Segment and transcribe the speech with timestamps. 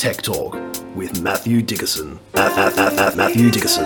[0.00, 0.54] Tech Talk
[0.96, 2.18] with Matthew Dickerson.
[2.32, 3.84] At, at, at Matthew Dickerson.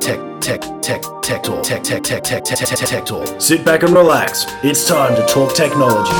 [0.00, 1.62] Tech, tech, tech, tech talk.
[1.62, 3.38] Tech, tech, tech, tech, tech, tech, tech talk.
[3.38, 4.46] Sit back and relax.
[4.64, 6.16] It's time to talk technology.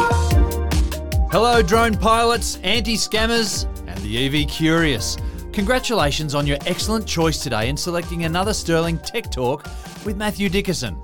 [1.31, 5.17] Hello, drone pilots, anti scammers, and the EV curious.
[5.55, 9.65] Congratulations on your excellent choice today in selecting another Sterling Tech Talk
[10.05, 11.03] with Matthew Dickerson.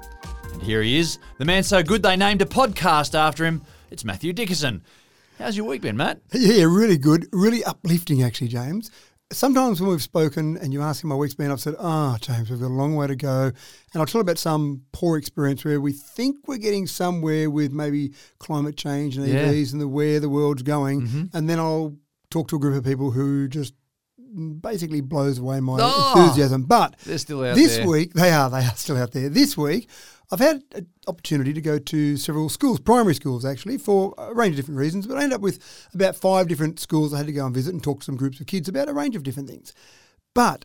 [0.53, 3.63] And here he is, the man so good they named a podcast after him.
[3.91, 4.83] It's Matthew Dickerson.
[5.39, 6.21] How's your week been, Matt?
[6.33, 7.27] Yeah, really good.
[7.33, 8.91] Really uplifting, actually, James.
[9.33, 12.49] Sometimes when we've spoken and you ask how my week's been, I've said, oh, James,
[12.49, 13.47] we've got a long way to go.
[13.93, 18.13] And I'll tell about some poor experience where we think we're getting somewhere with maybe
[18.39, 19.47] climate change and Yeah.
[19.49, 21.03] EVs and the where the world's going.
[21.03, 21.37] Mm-hmm.
[21.37, 21.97] And then I'll
[22.31, 23.75] talk to a group of people who just
[24.61, 26.15] basically blows away my Oh!
[26.23, 26.63] enthusiasm.
[26.63, 27.87] But They're still out this there.
[27.89, 29.29] week, they are, they are still out there.
[29.29, 29.89] This week,
[30.33, 34.55] I've had an opportunity to go to several schools, primary schools actually, for a range
[34.55, 35.07] of different reasons.
[35.07, 37.73] But I ended up with about five different schools I had to go and visit
[37.73, 39.73] and talk to some groups of kids about a range of different things.
[40.35, 40.65] But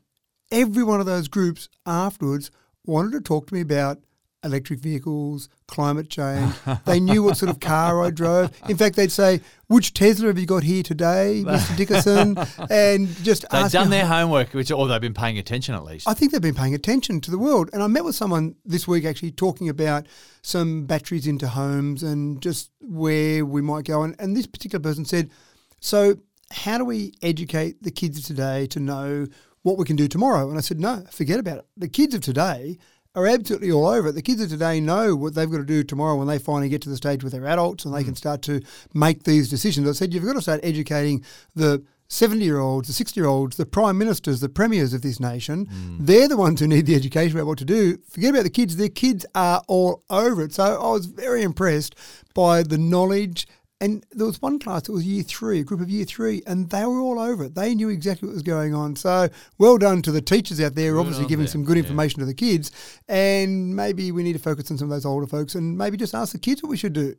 [0.52, 2.50] every one of those groups afterwards
[2.86, 4.00] wanted to talk to me about
[4.44, 6.54] electric vehicles, climate change.
[6.86, 8.52] they knew what sort of car I drove.
[8.70, 11.76] In fact, they'd say, "Which Tesla have you got here today, Mr.
[11.76, 12.38] Dickerson?"
[12.70, 16.08] and just They've ask done their homework, which or they've been paying attention at least.
[16.08, 17.72] I think they've been paying attention to the world.
[17.74, 20.06] And I met with someone this week actually talking about
[20.44, 24.04] some batteries into homes and just where we might go.
[24.04, 25.32] And, and this particular person said,
[25.80, 26.18] So,
[26.52, 29.28] how do we educate the kids of today to know
[29.64, 30.50] what we can do tomorrow?
[30.50, 31.66] And I said, No, forget about it.
[31.78, 32.78] The kids of today
[33.16, 34.14] are absolutely all over it.
[34.14, 36.82] The kids of today know what they've got to do tomorrow when they finally get
[36.84, 38.18] to the stage where they're adults and they can mm.
[38.18, 38.62] start to
[38.94, 39.88] make these decisions.
[39.88, 41.24] I said, You've got to start educating
[41.56, 45.20] the 70 year olds, the 60 year olds, the prime ministers, the premiers of this
[45.20, 45.98] nation, mm.
[46.00, 47.98] they're the ones who need the education about what to do.
[48.10, 50.54] Forget about the kids, their kids are all over it.
[50.54, 51.96] So I was very impressed
[52.34, 53.48] by the knowledge.
[53.82, 56.70] And there was one class that was year three, a group of year three, and
[56.70, 57.56] they were all over it.
[57.56, 58.96] They knew exactly what was going on.
[58.96, 61.84] So well done to the teachers out there, obviously giving them, some good yeah.
[61.84, 62.70] information to the kids.
[63.10, 66.14] And maybe we need to focus on some of those older folks and maybe just
[66.14, 67.16] ask the kids what we should do.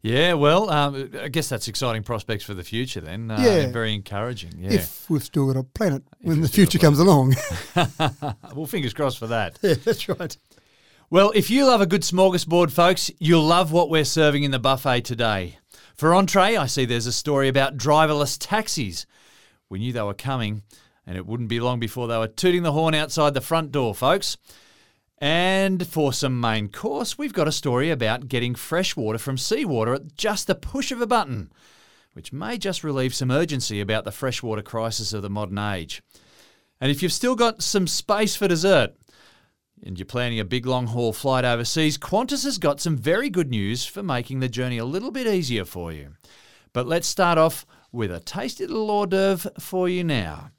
[0.00, 3.28] yeah, well, um, I guess that's exciting prospects for the future then.
[3.32, 3.50] Uh, Yeah.
[3.62, 4.52] and Very encouraging.
[4.58, 4.74] Yeah.
[4.74, 7.34] If we've still got a planet when the we've still got future comes along.
[8.54, 9.58] well, fingers crossed for that.
[9.60, 10.36] yeah, that's right.
[11.08, 14.58] Well, if you love a good smorgasbord, folks, you'll love what we're serving in the
[14.58, 15.58] buffet today.
[15.96, 19.06] For entree, I see there's a story about driverless taxis.
[19.70, 20.62] We knew they were coming,
[21.06, 23.94] and it wouldn't be long before they were tooting the horn outside the front door,
[23.94, 24.36] folks.
[25.16, 29.94] And for some main course, we've got a story about getting fresh water from seawater
[29.94, 31.50] at just the push of a button,
[32.12, 36.02] which may just relieve some urgency about the freshwater crisis of the modern age.
[36.78, 38.94] And if you've still got some space for dessert,
[39.84, 43.50] and you're planning a big long haul flight overseas, Qantas has got some very good
[43.50, 46.14] news for making the journey a little bit easier for you.
[46.72, 50.50] But let's start off with a tasty little hors d'oeuvre for you now.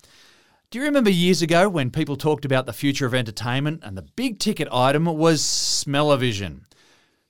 [0.69, 4.07] Do you remember years ago when people talked about the future of entertainment and the
[4.15, 6.65] big ticket item was smell-o-vision?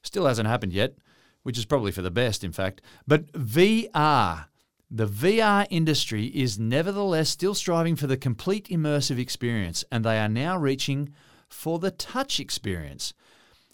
[0.01, 0.95] Still hasn't happened yet,
[1.43, 2.81] which is probably for the best, in fact.
[3.05, 4.45] But VR,
[4.89, 10.29] the VR industry is nevertheless still striving for the complete immersive experience, and they are
[10.29, 11.13] now reaching
[11.49, 13.13] for the touch experience.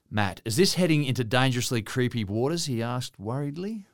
[0.10, 2.66] Matt, is this heading into dangerously creepy waters?
[2.68, 3.86] He asked worriedly.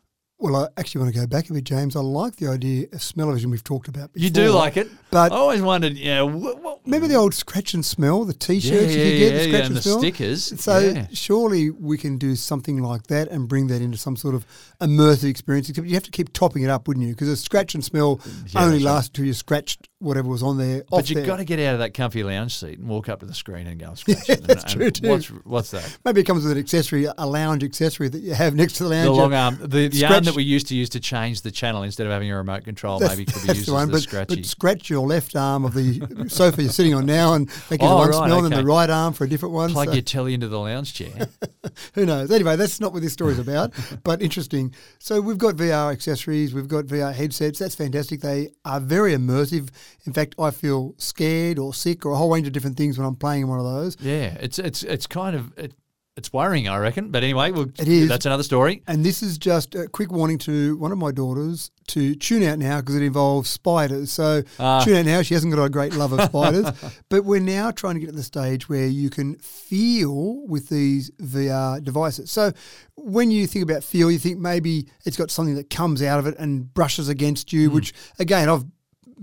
[0.41, 1.97] Well, I actually want to go back a bit, James.
[1.97, 4.23] I like the idea of smell-o-vision we've talked about before.
[4.23, 7.73] You do like it, But I always wondered, yeah, wh- what, remember the old scratch
[7.73, 9.81] and smell, the T-shirts Yeah, you yeah, could get, yeah, the scratch and and the
[9.81, 9.99] smell?
[9.99, 14.33] stickers, So surely we can do something like that and bring that into some sort
[14.33, 14.45] of
[14.79, 15.67] immersive experience.
[15.67, 17.11] Except you have to keep topping it up, wouldn't you?
[17.13, 18.21] Because a scratch and smell
[18.55, 20.83] only lasts until you scratched whatever was on there.
[20.89, 23.25] But you've got to get out of that comfy lounge seat and walk up to
[23.25, 24.43] the screen and go and scratch Yeah, it.
[24.47, 25.09] That's and true too.
[25.09, 25.97] What's, what's that?
[26.05, 28.89] Maybe it comes with an accessory, a lounge accessory that you have next to the
[28.89, 29.05] lounge.
[29.05, 31.83] The long arm, the, the arm that we used to use to change the channel
[31.83, 33.91] instead of having a remote control, That's- maybe could be used the as one, the
[33.93, 34.35] but, scratchy.
[34.37, 37.85] but scratch your left arm of the sofa you're sitting on now and make it
[37.85, 38.61] Oh, one right, smell, and okay.
[38.61, 39.71] the right arm for a different one.
[39.71, 41.27] Plug so- your telly into the lounge chair.
[41.95, 42.31] Who knows?
[42.31, 43.73] Anyway, that's not what this story's about,
[44.03, 44.73] but interesting.
[44.99, 47.59] So we've got VR accessories, we've got VR headsets.
[47.59, 48.21] That's fantastic.
[48.21, 49.69] They are very immersive.
[50.05, 53.05] In fact, I feel scared or sick or a whole range of different things when
[53.07, 53.97] I'm playing in one of those.
[54.01, 55.73] yeah, it's it's it's kind of it,
[56.17, 57.11] it's worrying, I reckon.
[57.11, 58.09] But anyway, we'll, It is.
[58.09, 58.83] That's another story.
[58.87, 62.59] And this is just a quick warning to one of my daughters to tune out
[62.59, 64.11] now because it involves spiders.
[64.11, 64.83] So Ah.
[64.83, 65.21] tune out now.
[65.21, 66.65] She hasn't got a great love of spiders.
[67.09, 71.09] but we're now trying to get to the stage where you can feel with these
[71.21, 72.29] VR devices.
[72.31, 72.51] So
[72.95, 76.27] when you think about feel, you think maybe it's got something that comes out of
[76.27, 78.65] it and brushes against you, which again, I've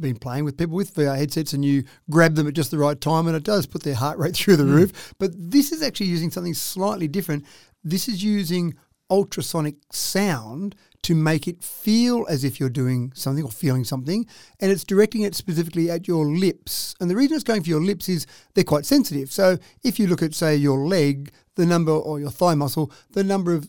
[0.01, 3.01] been playing with people with VR headsets and you grab them at just the right
[3.01, 4.75] time and it does put their heart rate through the hmm.
[4.75, 5.15] roof.
[5.19, 7.45] But this is actually using something slightly different.
[7.85, 8.75] This is using
[9.11, 14.27] ultrasonic sound to make it feel as if you're doing something or feeling something,
[14.59, 16.97] and it's directing it specifically at your lips.
[17.01, 19.31] And the reason it's going for your lips is they're quite sensitive.
[19.31, 23.23] So if you look at, say, your leg, the number, or your thigh muscle, the
[23.23, 23.69] number of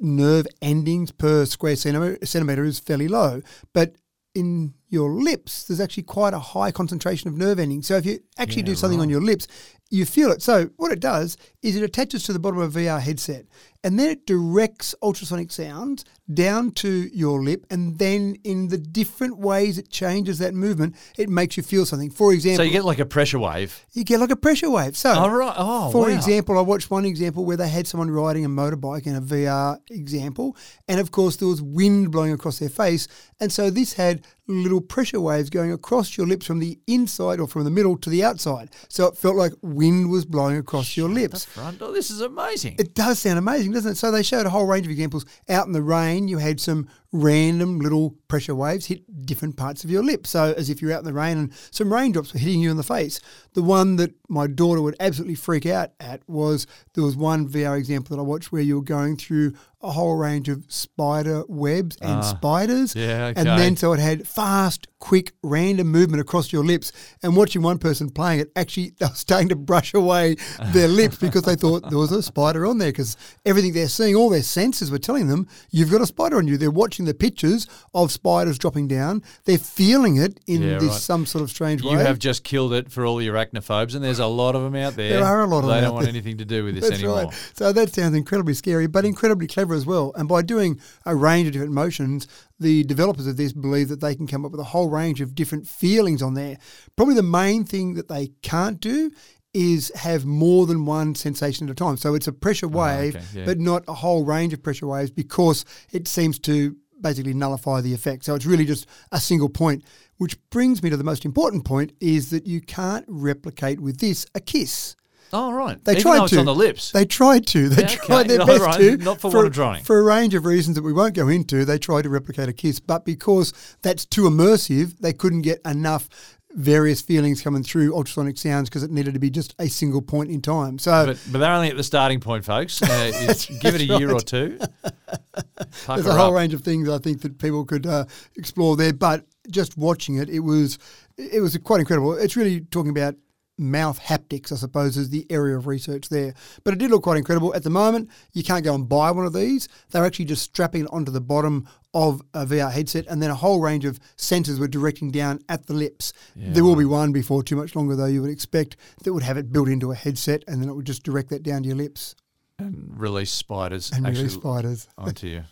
[0.00, 3.42] nerve endings per square centimeter, centimeter is fairly low.
[3.72, 3.94] But
[4.34, 7.86] in your lips, there's actually quite a high concentration of nerve endings.
[7.86, 9.46] So if you actually Yeah, do something on your lips,
[9.90, 10.40] you feel it.
[10.42, 13.44] So what it does is it attaches to the bottom of a VR headset
[13.84, 19.36] and then it directs ultrasonic sounds down to your lip and then in the different
[19.38, 22.08] ways it changes that movement, it makes you feel something.
[22.10, 23.84] For example, So you get like a pressure wave.
[23.92, 24.96] you get like a pressure wave.
[24.96, 25.54] So, Oh, right.
[25.58, 26.08] Oh, for wow.
[26.08, 29.78] example, I watched one example where they had someone riding a motorbike in a VR
[29.90, 30.56] example,
[30.88, 33.08] and of course there was wind blowing across their face,
[33.40, 37.46] and so this had little pressure waves going across your lips from the inside or
[37.46, 38.70] from the middle to the outside.
[38.88, 41.46] So it felt like wind was blowing across your lips.
[41.56, 42.76] Oh, this is amazing.
[42.78, 43.96] It does sound amazing, doesn't it?
[43.96, 45.24] So they showed a whole range of examples.
[45.48, 49.90] Out in the rain, you had some random little pressure waves hit different parts of
[49.90, 50.30] your lips.
[50.30, 52.78] So as if you're out in the rain and some raindrops were hitting you in
[52.78, 53.20] the face.
[53.52, 57.78] The one that my daughter would absolutely freak out at was there was one VR
[57.78, 61.96] example that I watched where you were going through a whole range of spider webs
[62.00, 62.94] and spiders.
[62.96, 63.00] Ah.
[63.00, 66.92] yeah, And then so it had fast, quick, random movement across your lips.
[67.22, 70.36] And watching one person playing it, actually they were starting to brush away
[70.66, 72.92] their lips because they thought there was a spider on there.
[72.92, 76.46] Because everything they're seeing, all their senses were telling them you've got a spider on
[76.46, 76.56] you.
[76.56, 79.22] They're watching the pictures of spiders dropping down.
[79.44, 81.00] They're feeling it in Yeah, this right.
[81.00, 81.94] some sort of strange You way.
[81.94, 84.74] You have just killed it for all your arachnophobes, and there's a lot of them
[84.76, 85.10] out there.
[85.18, 86.12] There are a lot of They them don't out want there.
[86.14, 87.24] anything to do with this That's anymore.
[87.24, 87.50] right.
[87.54, 90.12] So that sounds incredibly scary, but incredibly clever as well.
[90.16, 92.26] And by doing a range of different motions,
[92.60, 95.34] the developers of this believe that they can come up with a whole range of
[95.34, 96.58] different feelings on there.
[96.96, 99.10] Probably the main thing that they can't do
[99.54, 101.98] is have more than one sensation at a time.
[101.98, 103.44] So it's a pressure wave, Ah, okay, yeah.
[103.44, 107.92] but not a whole range of pressure waves because it seems to basically nullify the
[107.92, 108.24] effect.
[108.24, 109.84] So it's really just a single point.
[110.18, 114.24] Which brings me to the most important point is that you can't replicate with this
[114.34, 114.94] a kiss.
[115.34, 115.82] Oh, right.
[115.82, 116.38] They Even tried to.
[116.40, 116.92] on the lips.
[116.92, 117.70] They tried to.
[117.70, 118.28] They Yeah, tried okay.
[118.28, 118.78] their All best right.
[118.78, 118.96] to.
[118.98, 119.82] Not for want of trying.
[119.82, 122.52] For a range of reasons that we won't go into, they tried to replicate a
[122.52, 126.08] kiss, but because that's too immersive, they couldn't get enough
[126.54, 130.30] various feelings coming through ultrasonic sounds because it needed to be just a single point
[130.30, 130.78] in time.
[130.78, 132.82] So but, but they're only at the starting point, folks.
[132.82, 134.58] Uh, it's- give it a year or two.
[135.86, 138.04] there's a whole range of things I think that people could uh,
[138.36, 138.92] explore there.
[138.92, 140.78] But just watching it, it was
[141.16, 142.14] it was quite incredible.
[142.14, 143.16] It's really talking about
[143.58, 146.34] mouth haptics, I suppose, is the area of research there.
[146.64, 147.54] But it did look quite incredible.
[147.54, 149.68] At the moment, you can't go and buy one of these.
[149.90, 153.34] They're actually just strapping it onto the bottom of a VR headset, and then a
[153.34, 156.12] whole range of sensors were directing down at the lips.
[156.36, 159.36] there will be one before too much longer, though, you would expect, that would have
[159.36, 161.76] it built into a headset, and then it would just direct that down to your
[161.76, 162.14] lips
[162.58, 164.88] And release spiders and release spiders.
[164.98, 165.42] onto you.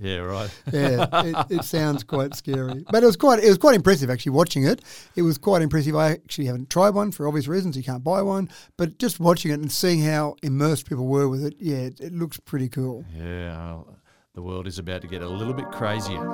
[0.00, 0.50] Yeah, right.
[0.72, 4.32] yeah, it, it sounds quite scary, but it was quite it was quite impressive actually
[4.32, 4.80] watching it.
[5.14, 5.94] It was quite impressive.
[5.94, 7.76] I actually haven't tried one for obvious reasons.
[7.76, 8.48] You can't buy one,
[8.78, 12.14] but just watching it and seeing how immersed people were with it, yeah, it, it
[12.14, 13.04] looks pretty cool.
[13.14, 13.96] Yeah, well,
[14.40, 16.24] the world is about to get a little bit crazier.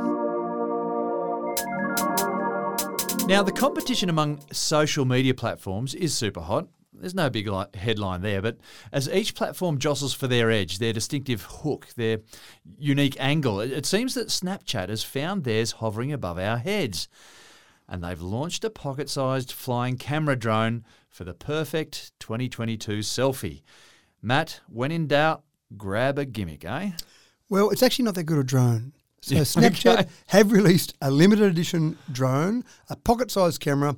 [3.27, 6.69] Now, the competition among social media platforms is super hot.
[6.93, 8.59] There's no big li- headline there, but
[8.93, 12.21] as each platform jostles for their edge, their distinctive hook, their
[12.79, 17.09] unique angle, it, it seems that Snapchat has found theirs hovering above our heads.
[17.89, 23.63] And they've launched a pocket sized flying camera drone for the perfect 2022 selfie.
[24.23, 25.43] Matt, when in doubt,
[25.77, 26.93] grab a gimmick, eh?
[27.49, 28.93] Well, it's actually not that good a drone.
[29.21, 30.09] So Yeah, Snapchat okay.
[30.29, 33.97] have released a limited edition drone, a pocket-sized camera,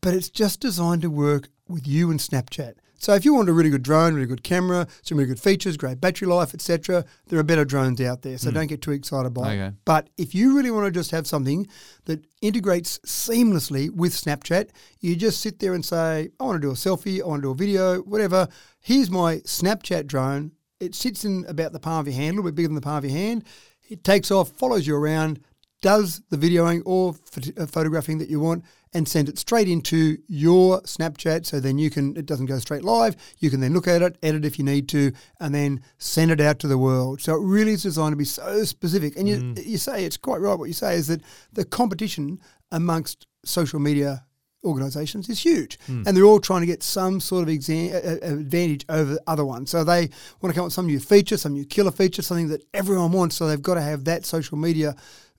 [0.00, 2.74] but it's just designed to work with you and Snapchat.
[3.00, 5.76] So if you want a really good drone, really good camera, some really good features,
[5.76, 8.36] great battery life, etc., there are better drones out there.
[8.38, 8.56] So hmm.
[8.56, 9.66] don't get too excited by Okay.
[9.66, 9.74] it.
[9.84, 11.68] But if you really want to just have something
[12.06, 14.70] that integrates seamlessly with Snapchat,
[15.00, 17.46] you just sit there and say, I want to do a selfie, I want to
[17.46, 18.48] do a video, whatever.
[18.80, 20.52] Here's my Snapchat drone.
[20.80, 22.80] It sits in about the palm of your hand, a little bit bigger than the
[22.80, 23.44] palm of your hand.
[23.88, 25.40] It takes off, follows you around,
[25.80, 30.18] does the videoing or phot- uh, photographing that you want, and sends it straight into
[30.26, 31.46] your Snapchat.
[31.46, 33.16] So then you can, it doesn't go straight live.
[33.38, 36.40] You can then look at it, edit if you need to, and then send it
[36.40, 37.20] out to the world.
[37.20, 39.16] So it really is designed to be so specific.
[39.16, 40.58] And you, you say it's quite right.
[40.58, 44.24] What you say is that the competition amongst social media
[44.64, 46.02] organisations is huge, hmm.
[46.06, 49.66] and they're all trying to get some sort of exam- advantage over the other one.
[49.66, 50.10] So they
[50.40, 53.12] want to come up with some new feature, some new killer feature, something that everyone
[53.12, 53.36] wants.
[53.36, 54.96] So they've got to have that social media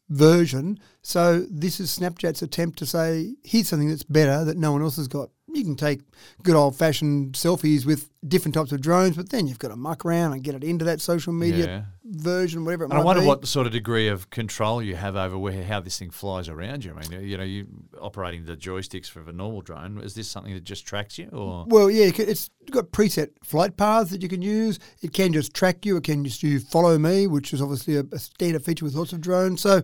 [0.10, 0.80] version.
[1.02, 4.98] So this is Snapchat's attempt to say, here's something that's better that no one else
[4.98, 5.30] has got.
[5.54, 6.02] You can take
[6.44, 10.06] good old fashioned selfies with different types of drones, but then you've got to muck
[10.06, 11.82] around and get it into that social media Yeah.
[12.04, 13.28] version, whatever it And I wonder be.
[13.28, 16.84] what sort of degree of control you have over where how this thing flies around
[16.84, 16.94] you.
[16.98, 17.68] I mean, you know, you
[18.02, 20.00] operating the joysticks for a normal drone.
[20.02, 24.12] Is this something that just tracks you, or Well, yeah, it's got preset flight paths
[24.12, 24.80] that you can use.
[25.02, 25.96] It can just track you.
[25.98, 29.14] It can just do follow me, which is obviously a, a standard feature with lots
[29.14, 29.62] of drones.
[29.62, 29.82] So,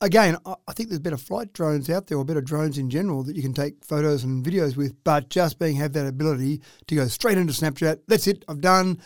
[0.00, 3.36] again, I, think there's better flight drones out there, or better drones in general that
[3.36, 4.94] you can take photos and videos with.
[5.04, 8.00] But just being have that ability to go straight into Snapchat.
[8.06, 8.44] That's it.
[8.48, 9.00] I've done.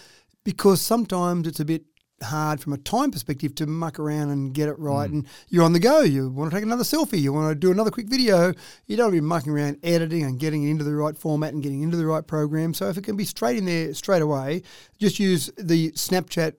[0.44, 1.84] Because sometimes it's a bit
[2.22, 5.08] hard from a time perspective to muck around and get it right.
[5.08, 5.16] Hmm.
[5.16, 6.00] And you're on the go.
[6.00, 7.20] You want to take another selfie.
[7.20, 8.52] You want to do another quick video.
[8.87, 11.52] You don't want to be mucking around editing and getting it into the right format
[11.52, 12.75] and getting into the right program.
[12.75, 14.62] So if it can be straight in there straight away,
[14.99, 16.54] just use the Snapchat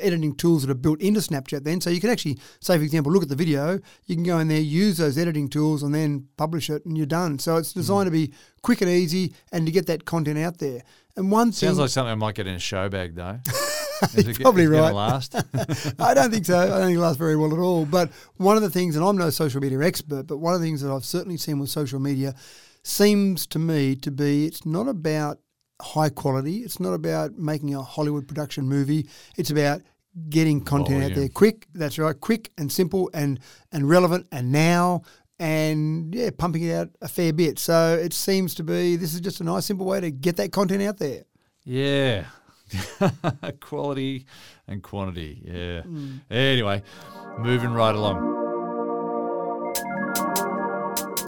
[0.00, 1.80] editing tools that are built into Snapchat then.
[1.80, 4.48] So you can actually, say for example, look at the video, you can go in
[4.48, 7.38] there, use those editing tools and then publish it and you're done.
[7.38, 8.32] So it's designed to be
[8.62, 10.82] quick and easy and to get that content out there.
[11.16, 13.38] And one thing sounds like something I might get in a show bag though.
[14.14, 14.92] Is it- probably right.
[14.92, 15.34] Last.
[15.98, 16.58] I don't think so.
[16.58, 17.86] I don't think it lasts very well at all.
[17.86, 20.66] But one of the things, and I'm no social media expert, but one of the
[20.66, 22.34] things that I've certainly seen with social media
[22.82, 25.38] seems to me to be it's not about
[25.84, 26.58] high quality.
[26.58, 29.06] It's not about making a Hollywood production movie.
[29.36, 29.82] It's about
[30.28, 31.66] getting content out there quick.
[31.74, 33.40] That's right, quick and simple and
[33.72, 35.02] and relevant and now
[35.38, 37.58] and yeah, pumping it out a fair bit.
[37.58, 40.52] So it seems to be this is just a nice simple way to get that
[40.52, 41.24] content out there.
[41.64, 42.24] Yeah.
[43.60, 44.26] Quality
[44.66, 45.42] and quantity.
[45.44, 45.82] Yeah.
[45.82, 46.16] Hmm.
[46.30, 46.82] Anyway,
[47.38, 48.33] moving right along.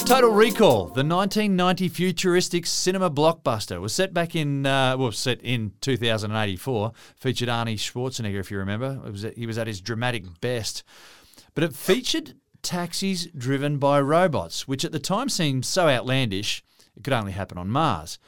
[0.07, 5.73] Total Recall, the 1990 futuristic cinema blockbuster, was set back in uh, well, set in
[5.81, 6.93] 2084.
[7.17, 9.01] Featured Arnie Schwarzenegger, if you remember.
[9.05, 10.85] Was he was at his dramatic best,
[11.55, 16.63] but it featured taxis driven by robots, which at the time seemed so outlandish
[16.97, 18.21] it could only happen on Mars.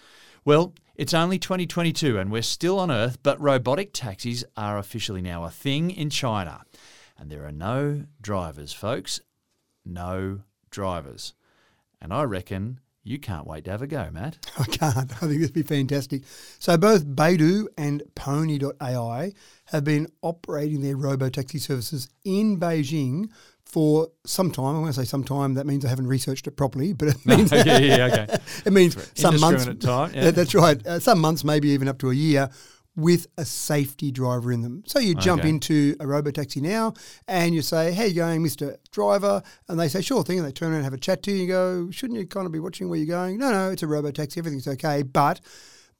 [0.44, 5.44] Well, it's only 2022 and we're still on Earth, but robotic taxis are officially now
[5.44, 6.62] a thing in China.
[7.16, 9.20] And there are no drivers, folks.
[9.85, 11.35] No drivers.
[12.00, 14.38] And I reckon you can't wait to have a go, Matt.
[14.59, 14.97] I can't.
[14.97, 16.23] I think this would be fantastic.
[16.59, 19.33] So both Baidu and Pony.ai
[19.67, 23.31] have been operating their robo-taxi services in Beijing
[23.64, 24.76] for some time.
[24.76, 25.55] I'm going to say some time.
[25.55, 28.38] That means I haven't researched it properly, but it means yeah, yeah, okay.
[28.67, 29.67] it means some months.
[29.85, 30.31] Time, yeah.
[30.31, 30.85] That's right.
[30.87, 32.50] Uh, some months, maybe even up to a year,
[32.99, 34.83] with a safety driver in them.
[34.85, 35.50] So you jump Okay.
[35.50, 36.95] into a robo taxi now,
[37.28, 40.52] and you say, "How you going, Mister Driver?" And they say, "Sure thing." And they
[40.52, 41.37] turn around and have a chat to you.
[41.37, 43.87] You go, "Shouldn't you kind of be watching where you're going?" No, no, it's a
[43.87, 44.40] robo taxi.
[44.40, 45.40] Everything's okay, but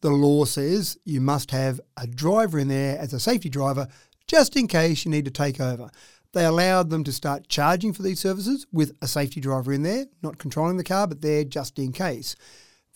[0.00, 3.87] the law says you must have a driver in there as a safety driver,
[4.26, 5.90] just in case you need to take over.
[6.33, 10.07] They allowed them to start charging for these services with a safety driver in there,
[10.23, 12.35] not controlling the car, but there just in case.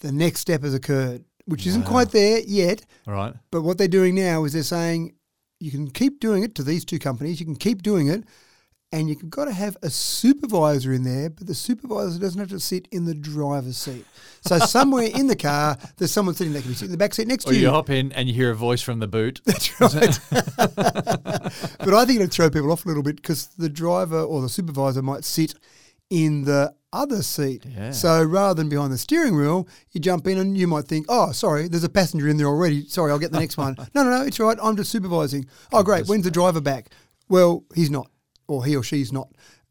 [0.00, 2.84] The next step has occurred, which isn't quite there yet.
[3.06, 3.34] All right.
[3.50, 5.14] But what they're doing now is they're saying
[5.60, 7.40] you can keep doing it to these two companies.
[7.40, 8.24] You can keep doing it,
[8.90, 11.30] and you've got to have a supervisor in there.
[11.30, 14.04] But the supervisor doesn't have to sit in the driver's seat.
[14.42, 16.62] So somewhere in the car, there's someone sitting there.
[16.62, 17.70] Can be sitting in the back seat next Or to you you.
[17.70, 19.40] hop in and you hear a voice from the boot.
[19.46, 20.18] That's right.
[20.56, 24.48] but I think it'll throw people off a little bit because the driver or the
[24.48, 25.54] supervisor might sit
[26.12, 27.64] in the other seat.
[27.66, 27.90] Yeah.
[27.90, 31.32] So rather than behind the steering wheel, you jump in and you might think, oh,
[31.32, 32.86] sorry, there's a passenger in there already.
[32.86, 33.76] Sorry, I'll get the next one.
[33.94, 34.58] No, no, no, it's all right.
[34.62, 35.46] I'm just supervising.
[35.72, 36.06] Oh, great.
[36.06, 36.90] When's the driver back?
[37.30, 38.10] Well, he's not,
[38.46, 39.28] or he or she's not.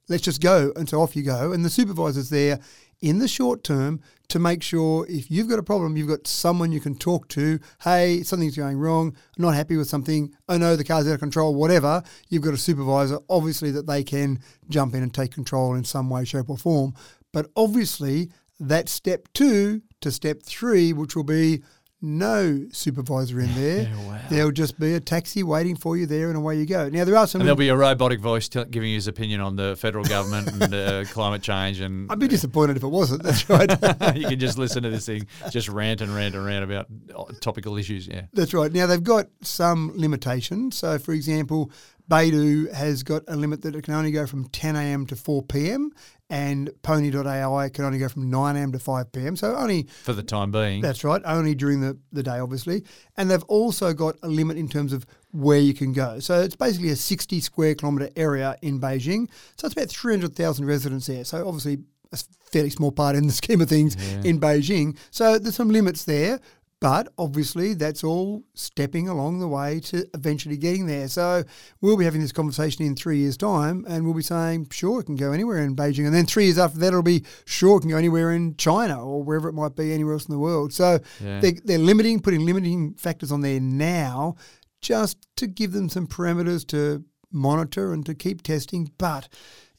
[0.09, 0.73] Let's just go.
[0.75, 1.51] And so off you go.
[1.51, 2.59] And the supervisor's there
[3.01, 4.01] in the short term
[4.31, 7.59] to make sure if you've got a problem, you've got someone you can talk to.
[7.83, 9.13] Hey, something's going wrong.
[9.37, 10.33] I'm not happy with something.
[10.47, 11.53] Oh no, the car's out of control.
[11.53, 12.01] Whatever.
[12.29, 16.09] You've got a supervisor, obviously, that they can jump in and take control in some
[16.09, 16.93] way, shape, or form.
[17.33, 21.61] But obviously, that step two to step three, which will be
[22.01, 23.71] no supervisor in there.
[23.91, 24.19] Yeah, wow.
[24.29, 26.87] There'll just be a taxi waiting for you there, and away you go.
[26.89, 27.41] Now there are some.
[27.41, 30.47] And there'll be a robotic voice t- giving you his opinion on the federal government
[30.61, 31.79] and uh, climate change.
[31.79, 33.23] And I'd be disappointed if it wasn't.
[33.23, 33.69] That's right.
[34.15, 37.25] you can just listen to this thing, just rant and rant and rant about uh,
[37.41, 38.07] topical issues.
[38.07, 38.23] Yeah.
[38.33, 38.71] That's right.
[38.71, 40.77] Now they've got some limitations.
[40.77, 41.71] So, for example,
[42.11, 45.05] Baidu has got a limit that it can only go from 10 a.m.
[45.07, 45.91] to 4 p.m.
[46.29, 48.73] and Pony.ai can only go from 9 a.m.
[48.73, 49.37] to 5 p.m.
[49.37, 50.81] So only For the time being.
[50.81, 52.83] that's right, only during the, the day, obviously.
[53.15, 56.19] And they've also got a limit in terms of where you can go.
[56.19, 59.29] So it's basically a 60 square kilometre area in Beijing.
[59.55, 61.23] So it's about 300,000 residents there.
[61.23, 61.79] So obviously
[62.11, 64.97] a fairly small part in the scheme of things in Beijing.
[65.11, 66.41] So there's some limits there.
[66.81, 71.07] But obviously, that's all stepping along the way to eventually getting there.
[71.07, 71.43] So
[71.79, 75.03] we'll be having this conversation in three years' time, and we'll be saying, sure, it
[75.05, 76.07] can go anywhere in Beijing.
[76.07, 79.05] And then three years after that, it'll be, sure, it can go anywhere in China
[79.05, 80.73] or wherever it might be, anywhere else in the world.
[80.73, 81.39] So Yeah.
[81.39, 84.35] they, they're limiting, putting limiting factors on there now
[84.81, 88.91] just to give them some parameters to monitor and to keep testing.
[88.97, 89.29] But,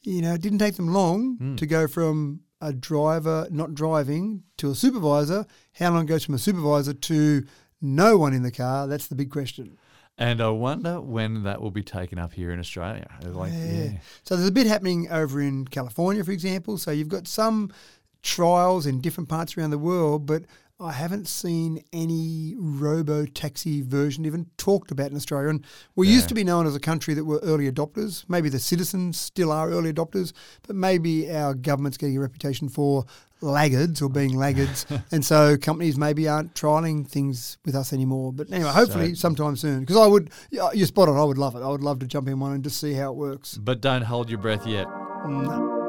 [0.03, 1.55] you know, it didn't take them long hmm.
[1.57, 5.45] to go from a driver not driving to a supervisor.
[5.73, 7.45] How long goes from a supervisor to
[7.81, 8.87] no one in the car?
[8.87, 9.77] That's the big question.
[10.17, 13.07] And I wonder when that will be taken up here in Australia.
[13.23, 13.93] Like, yeah.
[14.23, 16.77] So there's a bit happening over in California, for example.
[16.77, 17.73] So you've got some
[18.21, 20.43] trials in different parts around the world, but
[20.79, 25.49] I haven't seen any robo taxi version even talked about in Australia.
[25.49, 25.65] And
[25.95, 28.25] we used to be known as a country that were early adopters.
[28.27, 30.33] Maybe the citizens still are early adopters,
[30.65, 33.05] but maybe our government's getting a reputation for
[33.39, 34.85] laggards or being laggards.
[35.11, 38.33] and so companies maybe aren't trialing things with us anymore.
[38.33, 39.81] But anyway, hopefully sometime soon.
[39.81, 41.61] Because I would, you're spot on, I would love it.
[41.61, 43.57] I would love to jump in one and just see how it works.
[43.57, 44.87] But don't hold your breath yet.
[45.27, 45.82] No.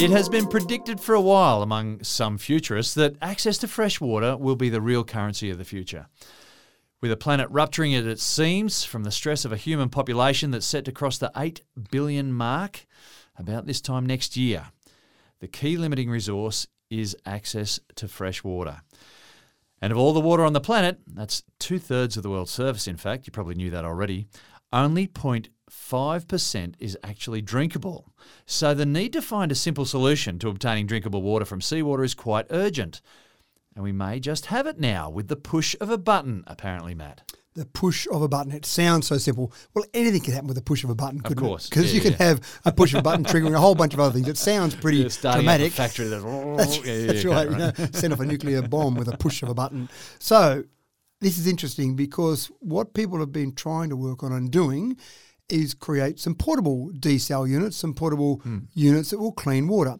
[0.00, 4.34] It has been predicted for a while among some futurists that access to fresh water
[4.34, 6.06] will be the real currency of the future.
[7.02, 10.64] With a planet rupturing at its seams from the stress of a human population that's
[10.64, 12.86] set to cross the 8 billion mark
[13.36, 14.68] about this time next year,
[15.40, 18.80] the key limiting resource is access to fresh water.
[19.82, 22.88] And of all the water on the planet, that's two thirds of the world's surface,
[22.88, 24.28] in fact, you probably knew that already,
[24.72, 25.06] only
[25.70, 28.12] 0.5% is actually drinkable.
[28.46, 32.14] So the need to find a simple solution to obtaining drinkable water from seawater is
[32.14, 33.00] quite urgent.
[33.74, 37.22] And we may just have it now with the push of a button, apparently, Matt.
[37.54, 38.52] the push of a button.
[38.52, 39.52] It sounds so simple.
[39.74, 41.68] Well, anything can happen with a push of a button, couldn't course.
[41.68, 43.94] Because Yeah, you yeah, can have a push of a button triggering a whole bunch
[43.94, 44.28] of other things.
[44.28, 45.72] It sounds pretty a dramatic.
[45.72, 46.20] factory that,
[46.58, 47.50] That's, Yeah, yeah, that's yeah, right.
[47.50, 49.88] You know, send off a nuclear bomb with a push of a button.
[50.18, 50.64] So
[51.20, 54.96] this is interesting because what people have been trying to work on and doing
[55.52, 58.58] is create some portable desal units, some portable Hmm.
[58.74, 59.96] units that will clean water.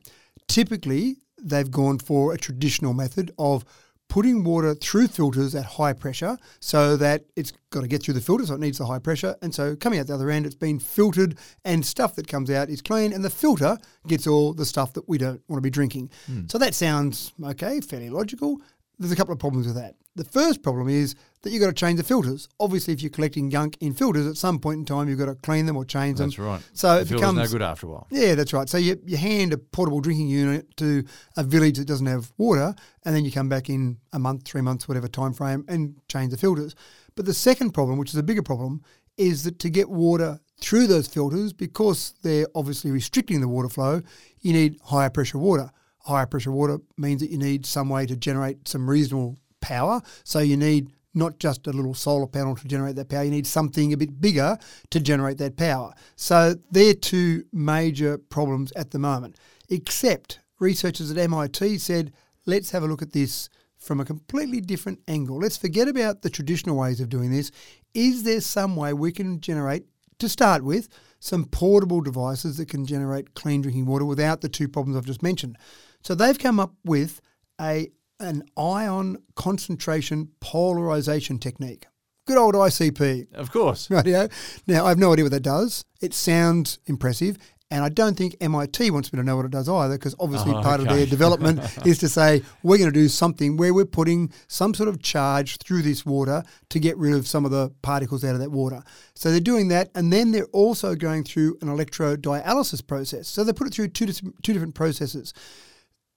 [0.49, 3.65] Typically, they've gone for a traditional method of
[4.09, 8.21] putting water through filters at high pressure so that it's got to get through the
[8.21, 9.37] filter, so it needs the high pressure.
[9.41, 12.69] And so coming out the other end, it's been filtered and stuff that comes out
[12.69, 13.79] is clean, and the filter
[14.09, 16.11] gets all the stuff that we don't want to be drinking.
[16.49, 18.61] So that sounds okay, fairly logical.
[18.99, 19.95] There's a couple of problems with that.
[20.17, 22.49] The first problem is that you've got to change the filters.
[22.59, 25.35] Obviously, if you're collecting gunk in filters, at some point in time, you've got to
[25.37, 26.29] clean them or change them.
[26.29, 26.63] That's right.
[26.75, 28.07] So the it becomes no good after a while.
[28.11, 28.69] yeah, that's right.
[28.69, 31.05] So you, you hand a portable drinking unit to
[31.37, 32.75] a village that doesn't have water,
[33.05, 36.31] and then you come back in a month, three months, whatever time frame, and change
[36.31, 36.75] the filters.
[37.15, 38.83] But the second problem, which is a bigger problem,
[39.17, 44.03] is that to get water through those filters, because they're obviously restricting the water flow,
[44.41, 45.71] you need higher pressure water.
[46.01, 50.01] Higher pressure water means that you need some way to generate some reasonable power.
[50.25, 53.47] So you need not just a little solar panel to generate that power, you need
[53.47, 54.59] something a bit bigger
[54.91, 55.93] to generate that power.
[56.17, 59.37] So they're two major problems at the moment.
[59.69, 62.13] Except researchers at MIT said,
[62.47, 65.39] let's have a look at this from a completely different angle.
[65.39, 67.51] Let's forget about the traditional ways of doing this.
[67.95, 69.85] Is there some way we can generate,
[70.19, 74.69] to start with, some portable devices that can generate clean drinking water without the two
[74.69, 75.57] problems I've just mentioned?
[76.03, 77.21] So they've come up with
[77.61, 81.87] a an ion concentration polarization technique.
[82.27, 83.33] Good old ICP.
[83.35, 83.89] Of course.
[83.91, 84.31] Rightio.
[84.67, 85.85] Now, I have no idea what that does.
[86.01, 87.39] It sounds impressive.
[87.73, 90.53] And I don't think MIT wants me to know what it does either, because obviously
[90.53, 93.85] Oh, part of their development is to say we're going to do something where we're
[93.85, 97.73] putting some sort of charge through this water to get rid of some of the
[97.83, 98.83] particles out of that water.
[99.15, 103.29] So they're doing that, and then they're also going through an electrodialysis process.
[103.29, 105.33] So they put it through two, two different processes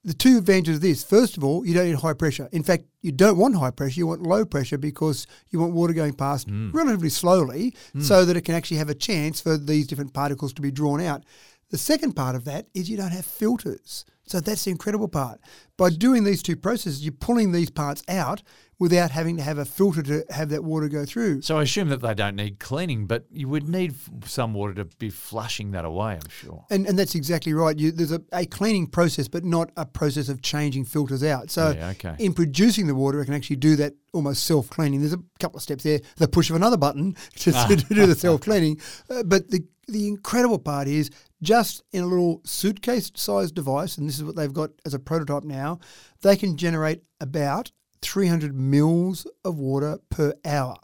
[0.03, 2.49] the two advantages of this first of all you don't need high pressure.
[2.51, 5.93] In fact you don't want high pressure you want low pressure because you want water
[5.93, 6.73] going past mm.
[6.73, 8.03] relatively slowly mm.
[8.03, 11.01] so that it can actually have a chance for these different particles to be drawn
[11.01, 11.23] out.
[11.69, 14.05] The second part of that is you don't have filters.
[14.25, 15.41] So that's the incredible part.
[15.77, 18.43] By doing these two processes you're pulling these parts out
[18.79, 21.89] without having to have a filter to have that water go through So I assume
[21.89, 25.86] that they don't need cleaning, but you would need some water to be flushing that
[25.86, 26.65] away, I'm sure.
[26.69, 27.77] And, and that's exactly right.
[27.77, 31.51] You, there's a, a cleaning process, but not a process of changing filters out.
[31.51, 32.15] So Yeah, okay.
[32.19, 34.99] in producing the water, it can actually do that almost self cleaning.
[34.99, 35.99] There's a couple of steps there.
[36.17, 38.79] The push of another button to, to do the self cleaning.
[39.09, 41.09] Uh, but the the incredible part is
[41.41, 44.99] just in a little suitcase sized device, and this is what they've got as a
[44.99, 45.79] prototype now.
[46.21, 47.71] They can generate about
[48.03, 50.75] 300 mils of water per hour.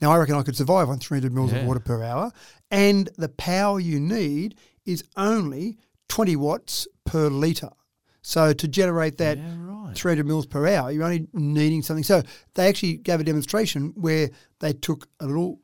[0.00, 1.58] Now, I reckon I could survive on 300 mils Yeah.
[1.60, 2.32] of water per hour.
[2.70, 4.54] And the power you need
[4.86, 5.76] is only
[6.08, 7.70] 20 watts per litre.
[8.22, 9.94] So to generate that Yeah, right.
[9.96, 12.04] 300 mils per hour, you're only needing something.
[12.04, 12.22] So
[12.54, 14.30] they actually gave a demonstration where
[14.60, 15.60] they took a little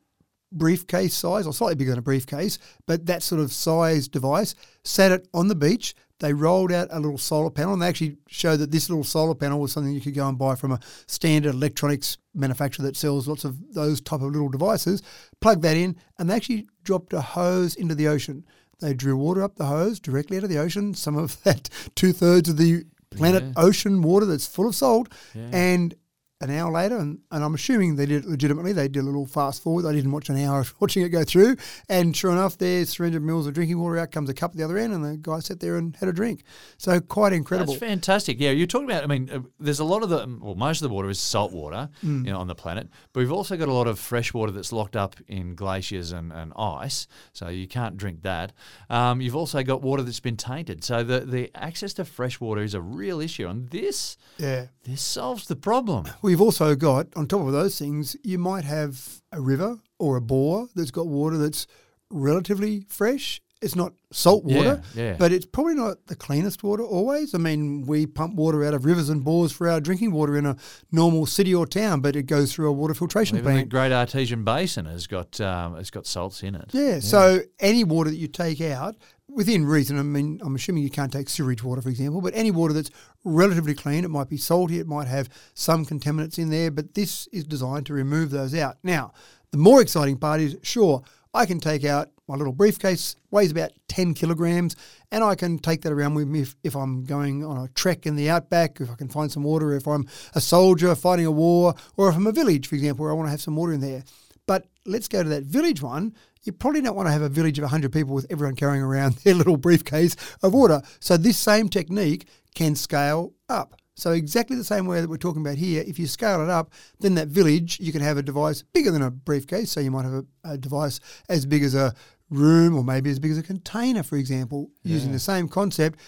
[0.51, 5.11] briefcase size, or slightly bigger than a briefcase, but that sort of size device, sat
[5.11, 5.93] it on the beach.
[6.19, 9.35] They rolled out a little solar panel, and they actually showed that this little solar
[9.35, 13.27] panel was something you could go and buy from a standard electronics manufacturer that sells
[13.27, 15.03] lots of those type of little devices.
[15.41, 18.45] Plug that in, and they actually dropped a hose into the ocean.
[18.79, 20.93] They drew water up the hose directly out of the ocean.
[20.95, 23.53] Some of that two thirds of the planet Yeah.
[23.55, 25.49] ocean water that's full of salt, Yeah.
[25.53, 25.95] and
[26.39, 28.71] an hour later, and, and I'm assuming they did it legitimately.
[28.71, 29.83] They did a little fast forward.
[29.83, 31.55] They didn't watch an hour of watching it go through.
[31.89, 33.97] And sure enough, there's 300 mils of drinking water.
[33.97, 36.07] Out comes a cup at the other end, and the guy sat there and had
[36.09, 36.43] a drink.
[36.77, 37.73] So quite incredible.
[37.73, 38.39] That's fantastic.
[38.39, 39.03] Yeah, you're talking about.
[39.03, 41.51] I mean, uh, there's a lot of the well, most of the water is salt
[41.51, 42.25] water, Mm.
[42.25, 44.71] you know, on the planet, but we've also got a lot of fresh water that's
[44.71, 48.53] locked up in glaciers and, and ice, so you can't drink that.
[48.89, 52.61] Um, you've also got water that's been tainted, so the the access to fresh water
[52.61, 54.67] is a real issue, and this yeah.
[54.83, 56.05] this solves the problem.
[56.27, 60.21] We've also got, on top of those things, you might have a river or a
[60.21, 61.67] bore that's got water that's
[62.11, 63.41] relatively fresh.
[63.61, 65.15] It's not salt water, Yeah, yeah.
[65.17, 67.33] but it's probably not the cleanest water always.
[67.33, 70.45] I mean, we pump water out of rivers and bores for our drinking water in
[70.45, 70.57] a
[70.91, 73.63] normal city or town, but it goes through a water filtration Even the.
[73.63, 76.69] Great Artesian Basin has got um, has got salts in it.
[76.73, 78.95] Yeah, so any water that you take out
[79.37, 82.49] within reason, I mean, I'm assuming you can't take sewage water, for example, but any
[82.49, 82.89] water that's
[83.23, 87.27] relatively clean, it might be salty, it might have some contaminants in there, but this
[87.31, 88.77] is designed to remove those out.
[88.81, 89.13] Now,
[89.51, 91.03] the more exciting part is sure,
[91.35, 94.75] I can take out my little briefcase, weighs about 10 kilograms,
[95.11, 98.07] and I can take that around with me if, if I'm going on a trek
[98.07, 101.31] in the outback, if I can find some water, if I'm a soldier fighting a
[101.31, 103.73] war, or if I'm a village, for example, where I want to have some water
[103.73, 104.03] in there.
[104.47, 106.15] But let's go to that village one.
[106.43, 109.13] You probably don't want to have a village of 100 people with everyone carrying around
[109.23, 110.81] their little briefcase of water.
[110.99, 113.75] So this same technique can scale up.
[113.95, 116.71] So exactly the same way that we're talking about here, if you scale it up,
[116.99, 119.71] then that village, you can have a device bigger than a briefcase.
[119.71, 121.93] So you might have a, a device as big as a
[122.29, 125.99] room or maybe as big as a container, for example, using the same concept.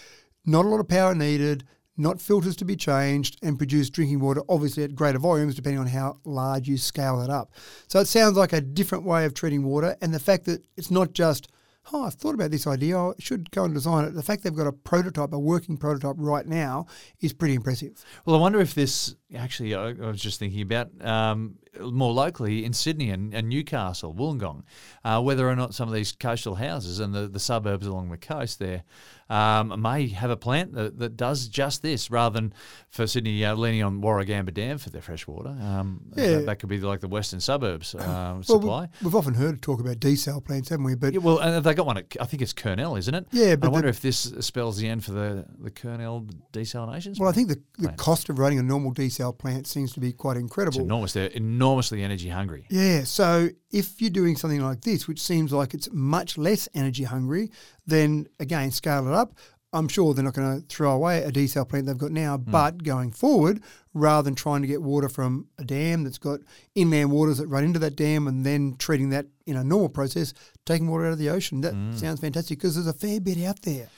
[0.46, 1.64] Not a lot of power needed,
[2.00, 5.86] not filters to be changed, and produce drinking water, obviously at greater volumes, depending on
[5.86, 7.52] how large you scale that up.
[7.88, 10.90] So it sounds like a different way of treating water, and the fact that it's
[10.90, 11.48] not just,
[11.92, 14.14] oh, I've thought about this idea, I should go and design it.
[14.14, 16.86] The fact they've got a prototype, a working prototype right now,
[17.20, 18.04] is pretty impressive.
[18.24, 22.72] Well, I wonder if this actually, I, was just thinking about um, more locally in
[22.72, 24.62] Sydney and, and Newcastle, Wollongong,
[25.04, 28.16] uh, whether or not some of these coastal houses and the, the suburbs along the
[28.16, 28.82] coast there
[29.28, 32.52] um, may have a plant that, that does just this rather than
[32.88, 35.50] for Sydney uh, leaning on Warragamba Dam for their fresh water.
[35.50, 36.30] Um, Yeah.
[36.38, 38.88] that, that could be like the western suburbs uh, Well, we- supply.
[39.04, 40.96] we've often heard talk about desal plants, haven't we?
[40.96, 41.98] But Yeah, well, and they got one.
[41.98, 43.26] At, I think it's Kurnell, isn't it?
[43.30, 47.16] Yeah, I but the- wonder if this spells the end for the the Kurnell desalination.
[47.20, 50.12] well, I think the, the cost of running a normal desal plant seems to be
[50.12, 50.80] quite it's incredible.
[50.80, 51.12] enormous.
[51.12, 51.30] They're
[51.60, 52.64] enormously energy hungry.
[52.70, 57.04] Yeah, so if you're doing something like this, which seems like it's much less energy
[57.04, 57.50] hungry,
[57.86, 59.34] then again, scale it up.
[59.72, 62.50] I'm sure they're not going to throw away a desal plant they've got now, mm.
[62.50, 66.40] but going forward, rather than trying to get water from a dam that's got
[66.74, 70.32] inland waters that run into that dam and then treating that in a normal process,
[70.64, 71.94] taking water out of the ocean, that mm.
[71.94, 73.88] sounds fantastic because there's a fair bit out there.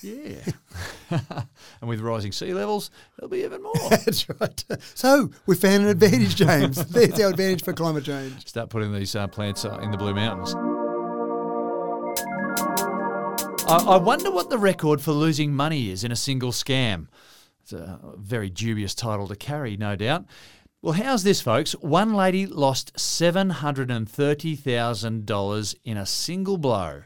[0.00, 0.40] Yeah.
[1.80, 3.74] and with rising sea levels, there'll be even more.
[3.90, 4.64] That's right.
[4.94, 6.84] So we found an advantage, James.
[6.90, 8.46] There's our advantage for climate change.
[8.46, 10.54] Start putting these uh, plants uh, in the Blue Mountains.
[13.68, 17.06] I, I wonder what the record for losing money is in a single scam.
[17.62, 20.24] It's a very dubious title to carry, no doubt.
[20.82, 21.72] Well, how's this, folks?
[21.74, 27.02] One lady lost $730,000 in a single blow.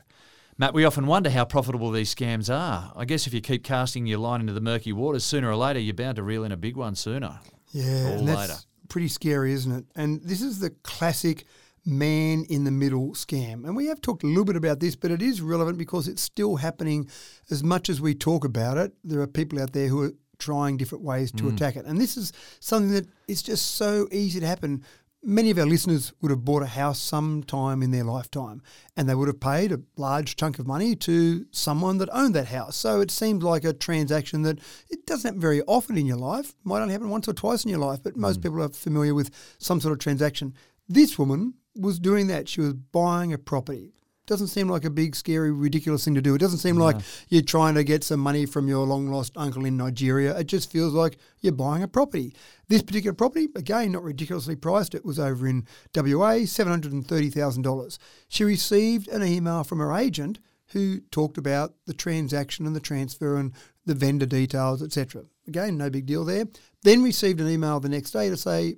[0.58, 2.90] Matt, we often wonder how profitable these scams are.
[2.96, 5.78] I guess if you keep casting your line into the murky waters, sooner or later
[5.78, 7.40] you're bound to reel in a big one sooner.
[7.72, 8.54] Yeah, Or later.
[8.88, 9.84] pretty scary, isn't it?
[9.94, 11.44] And this is the classic
[11.84, 13.64] man in the middle scam.
[13.64, 16.22] And we have talked a little bit about this, but it is relevant because it's
[16.22, 17.08] still happening
[17.50, 18.92] as much as we talk about it.
[19.04, 21.54] There are people out there who are trying different ways to hmm.
[21.54, 21.84] attack it.
[21.84, 24.84] And this is something that is just so easy to happen.
[25.28, 28.62] Many of our listeners would have bought a house sometime in their lifetime
[28.96, 32.46] and they would have paid a large chunk of money to someone that owned that
[32.46, 32.76] house.
[32.76, 36.54] So it seems like a transaction that it doesn't happen very often in your life.
[36.62, 38.44] Might only happen once or twice in your life, but most mm.
[38.44, 40.54] people are familiar with some sort of transaction.
[40.88, 42.48] This woman was doing that.
[42.48, 43.95] She was buying a property.
[44.26, 46.34] Doesn't seem like a big, scary, ridiculous thing to do.
[46.34, 46.96] It doesn't seem like
[47.28, 50.36] you're trying to get some money from your long lost uncle in Nigeria.
[50.36, 52.34] It just feels like you're buying a property.
[52.68, 54.94] This particular property, again, not ridiculously priced.
[54.96, 57.98] It was over in WA, $730,000.
[58.28, 60.40] She received an email from her agent
[60.72, 63.52] who talked about the transaction and the transfer and
[63.84, 65.24] the vendor details, etc.
[65.46, 66.46] Again, no big deal there.
[66.82, 68.76] Then received an email the next day to say,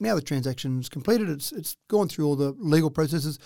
[0.00, 3.38] now the transaction's completed, it's it's gone through all the legal processes.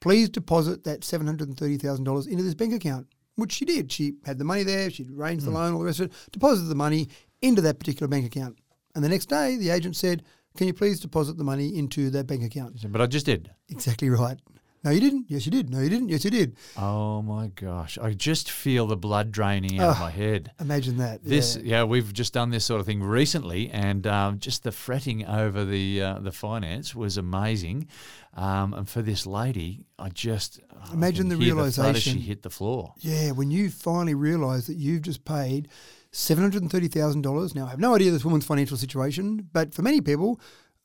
[0.00, 3.64] Please deposit that seven hundred and thirty thousand dollars into this bank account, which she
[3.64, 3.92] did.
[3.92, 5.56] She had the money there, she'd arranged the hmm.
[5.56, 7.08] loan, all the rest of it, deposited the money
[7.42, 8.58] into that particular bank account.
[8.94, 10.22] And the next day, the agent said,
[10.56, 13.50] "Can you please deposit the money into that bank account?" But I just did.
[13.68, 14.38] Exactly right.
[14.82, 15.26] No, you didn't.
[15.28, 15.68] Yes, you did.
[15.68, 16.08] No, you didn't.
[16.08, 16.56] Yes, you did.
[16.76, 17.98] Oh my gosh.
[17.98, 20.52] I just feel the blood draining out of Oh, my head.
[20.58, 21.22] Imagine that.
[21.22, 21.62] This, yeah.
[21.78, 21.84] yeah.
[21.84, 26.02] we've just done this sort of thing recently, and um, just the fretting over the
[26.02, 27.88] uh, the finance was amazing.
[28.34, 30.60] Um, and for this lady, I just
[30.92, 32.94] Imagine can the realization as she hit the floor.
[32.98, 35.68] Yeah, when you finally realise that you've just paid
[36.12, 37.54] seven hundred and thirty thousand dollars.
[37.54, 40.40] Now, I have no idea this woman's financial situation, but for many people,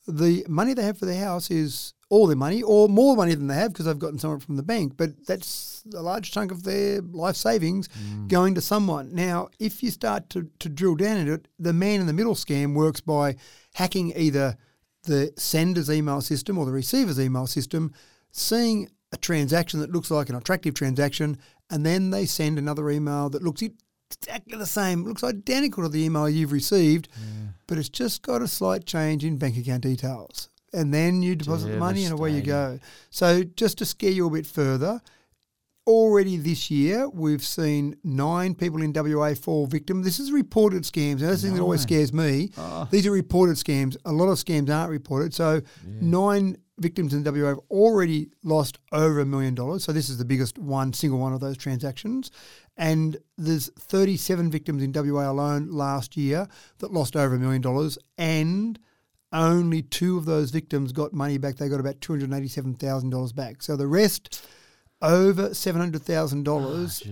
[0.07, 3.47] the money they have for their house is all their money, or more money than
[3.47, 4.93] they have because they've gotten some from the bank.
[4.95, 8.27] But that's a large chunk of their life savings mm.
[8.27, 9.13] going to someone.
[9.13, 12.35] Now, if you start to, to drill down into it, the man in the middle
[12.35, 13.35] scam works by
[13.73, 14.55] hacking either
[15.03, 17.93] the sender's email system or the receiver's email system,
[18.31, 21.37] seeing a transaction that looks like an attractive transaction,
[21.69, 23.63] and then they send another email that looks
[24.11, 27.07] exactly the same, looks identical to the email you've received,
[27.67, 30.49] but it's just got a slight change in bank account details.
[30.75, 32.79] And then you deposit the money and away you go.
[33.09, 35.01] So just to scare you a bit further,
[35.87, 40.03] already this year we've seen nine people in WA fall victim.
[40.03, 41.13] This is reported scams.
[41.13, 42.51] And that's the thing that always scares me.
[42.57, 42.87] Ah.
[42.91, 43.95] These are reported scams.
[44.05, 45.33] A lot of scams aren't reported.
[45.33, 45.61] So
[46.01, 49.83] nine victims in WA have already lost over a million dollars.
[49.83, 52.31] So this is the biggest one, single one of those transactions.
[52.77, 56.47] And there's 37 victims in WA alone last year
[56.79, 57.97] that lost over a million dollars.
[58.17, 58.77] And
[59.35, 61.57] only two of those victims got money back.
[61.57, 63.61] They got about $287,000 back.
[63.61, 64.45] So the rest,
[65.01, 66.47] over $700,000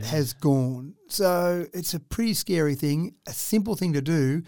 [0.02, 0.96] ah, has gone.
[1.10, 4.44] So it's a pretty scary thing, a simple thing to do.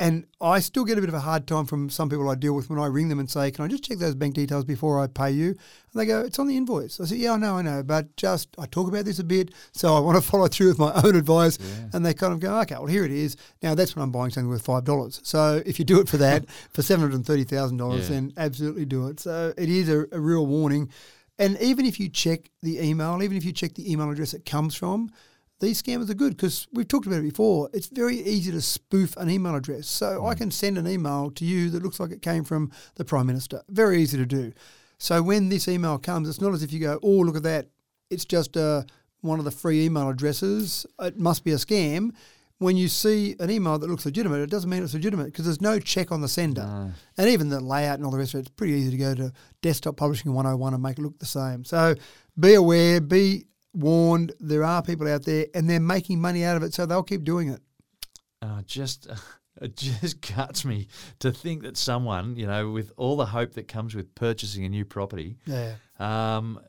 [0.00, 2.54] And I still get a bit of a hard time from some people I deal
[2.54, 4.98] with when I ring them and say, Can I just check those bank details before
[4.98, 5.48] I pay you?
[5.48, 5.58] And
[5.92, 6.98] they go, It's on the invoice.
[7.00, 7.82] I say, Yeah, I know, I know.
[7.82, 9.50] But just, I talk about this a bit.
[9.72, 11.58] So I want to follow through with my own advice.
[11.92, 13.36] And they kind of go, Okay, well, here it is.
[13.62, 15.20] Now that's when I'm buying something worth $5.
[15.22, 18.04] So if you do it for that, for $730,000, Yeah.
[18.08, 19.20] then absolutely do it.
[19.20, 20.88] So it is a, a real warning.
[21.38, 24.44] And even if you check the email, even if you check the email address it
[24.46, 25.10] comes from,
[25.60, 27.68] these scammers are good because we've talked about it before.
[27.72, 29.86] It's very easy to spoof an email address.
[29.86, 33.04] So I can send an email to you that looks like it came from the
[33.04, 33.62] Prime Minister.
[33.68, 34.52] Very easy to do.
[34.98, 37.68] So when this email comes, it's not as if you go, oh, look at that.
[38.10, 38.82] It's just uh,
[39.20, 40.86] one of the free email addresses.
[40.98, 42.12] It must be a scam.
[42.58, 45.62] When you see an email that looks legitimate, it doesn't mean it's legitimate because there's
[45.62, 46.92] no check on the sender.
[47.16, 49.14] And even the layout and all the rest of it, it's pretty easy to go
[49.14, 51.64] to Desktop Publishing 101 and make it look the same.
[51.64, 51.94] So
[52.38, 54.32] be aware, be warned.
[54.40, 57.24] There are people out there and they're making money out of it, so they'll keep
[57.24, 57.60] doing it.
[58.42, 59.06] Uh, just
[59.60, 63.68] it just cuts me to think that someone, you know, with all the hope that
[63.68, 65.74] comes with purchasing a new property, Yeah.
[65.98, 66.60] um,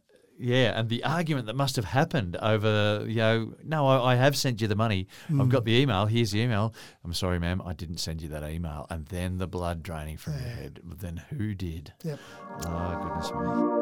[0.43, 4.35] yeah, and the argument that must have happened over, you know, no, I, I have
[4.35, 5.07] sent you the money.
[5.29, 6.07] I've got the email.
[6.07, 6.73] Here's the email.
[7.05, 8.87] I'm sorry, ma'am, I didn't send you that email.
[8.89, 10.79] And then the blood draining from your head.
[10.83, 11.93] Then who did?
[12.03, 12.19] Yep.
[12.65, 13.80] Oh, goodness me.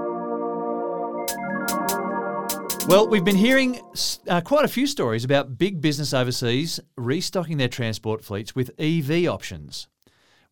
[2.90, 3.80] Well, we've been hearing
[4.28, 9.28] uh, quite a few stories about big business overseas restocking their transport fleets with EV
[9.28, 9.88] options.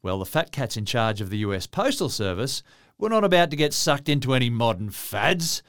[0.04, 2.62] Well, the fat cats in charge of the US Postal Service
[3.00, 5.64] were not about to get sucked into any modern fads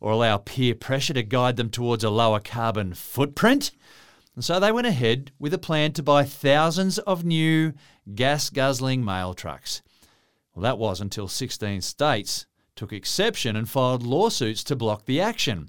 [0.00, 3.72] or allow peer pressure to guide them towards a lower carbon footprint.
[4.34, 7.74] And so they went ahead with a plan to buy thousands of new
[8.14, 9.82] gas guzzling mail trucks.
[10.54, 15.68] Well, that was until 16 states took exception and filed lawsuits to block the action.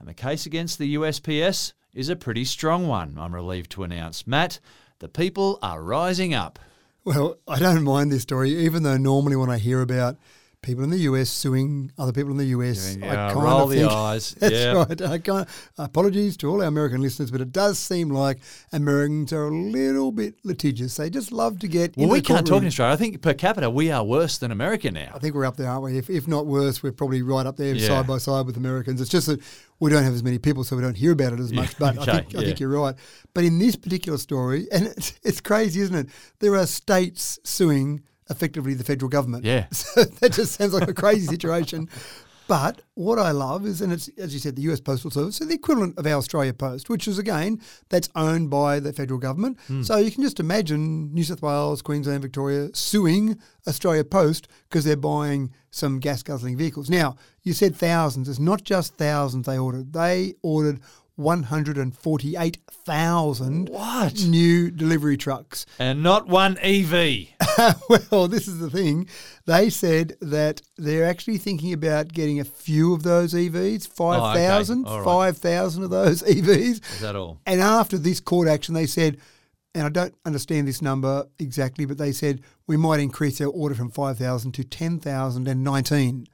[0.00, 4.26] And the case against the USPS is a pretty strong one, I'm relieved to announce.
[4.26, 4.58] Matt,
[4.98, 6.58] the people are rising up.
[7.04, 10.16] Well, I don't mind this story, even though normally when I hear about
[10.62, 13.70] people in the US suing other people in the US, Yeah, I kind roll of
[13.70, 14.34] the eyes.
[14.38, 14.72] That's Yeah.
[14.72, 15.02] right.
[15.02, 15.46] I kind
[15.78, 18.38] apologies to all our American listeners, but it does seem like
[18.72, 20.96] Americans are a little bit litigious.
[20.96, 21.96] They just love to get.
[21.96, 22.68] Well, into we can't talk in.
[22.68, 22.92] Australia.
[22.92, 25.12] I think per capita we are worse than America now.
[25.14, 25.98] I think we're up there, aren't we?
[25.98, 29.00] If, if not worse, we're probably right up there side by side with Americans.
[29.00, 29.40] It's just that
[29.78, 31.78] we don't have as many people, so we don't hear about it as much.
[31.78, 32.94] But I, okay, think, I think you're right.
[33.32, 36.08] But in this particular story, and it's, it's crazy, isn't it?
[36.40, 39.44] There are states suing effectively the federal government.
[39.44, 39.66] Yeah.
[39.72, 41.88] So that just sounds like a crazy situation.
[42.50, 45.44] But what I love is, and it's as you said, the US Postal Service, so
[45.44, 49.56] the equivalent of our Australia Post, which is again that's owned by the federal government.
[49.68, 49.84] Hmm.
[49.84, 53.38] So you can just imagine New South Wales, Queensland, Victoria suing
[53.68, 56.90] Australia Post because they're buying some gas guzzling vehicles.
[56.90, 57.14] Now
[57.44, 58.28] you said thousands.
[58.28, 59.92] It's not just thousands they ordered.
[59.92, 60.80] They ordered
[61.20, 64.24] 148,000 What?
[64.24, 65.66] new delivery trucks.
[65.78, 67.28] And not one EV.
[68.10, 69.08] well, this is the thing.
[69.46, 74.98] They said that they're actually thinking about getting a few of those EVs, 5,000, All
[74.98, 75.04] right.
[75.36, 76.80] 5,000 of those EVs.
[76.94, 77.40] Is that all?
[77.46, 79.18] And after this court action, they said,
[79.74, 83.74] and I don't understand this number exactly, but they said we might increase our order
[83.74, 86.26] from 5,000 to 10,019.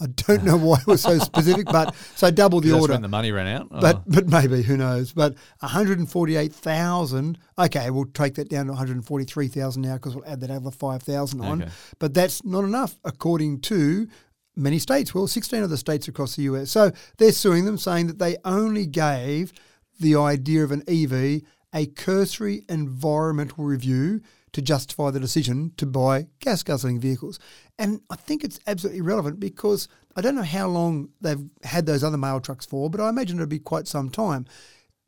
[0.00, 2.94] I don't know why it was so specific, but so double the That's order.
[2.94, 3.68] when the money ran out.
[3.70, 4.02] But Oh.
[4.06, 5.12] but maybe who knows?
[5.12, 7.38] But one hundred and forty eight thousand.
[7.58, 10.40] Okay, we'll take that down to one hundred forty three thousand now because we'll add
[10.40, 11.62] that other five thousand on.
[11.62, 11.70] Okay.
[12.00, 14.08] But that's not enough, according to
[14.56, 15.14] many states.
[15.14, 16.70] Well, sixteen of the states across the US.
[16.72, 19.52] So they're suing them, saying that they only gave
[20.00, 24.20] the idea of an EV a cursory environmental review
[24.54, 27.38] to justify the decision to buy gas guzzling vehicles.
[27.78, 32.04] And I think it's absolutely relevant because I don't know how long they've had those
[32.04, 34.46] other mail trucks for, but I imagine it'll be quite some time.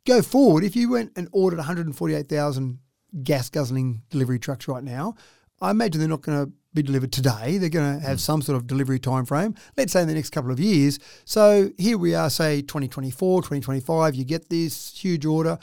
[0.04, 2.78] Go forward, if you went and ordered 148,000
[3.22, 5.14] gas guzzling delivery trucks right now,
[5.61, 7.56] I imagine they're not going to be delivered today.
[7.59, 8.20] They're going to have mm.
[8.20, 10.98] some sort of delivery time frame, let's say in the next couple of years.
[11.24, 15.59] So here we are, say 2024, 2025, you get this huge order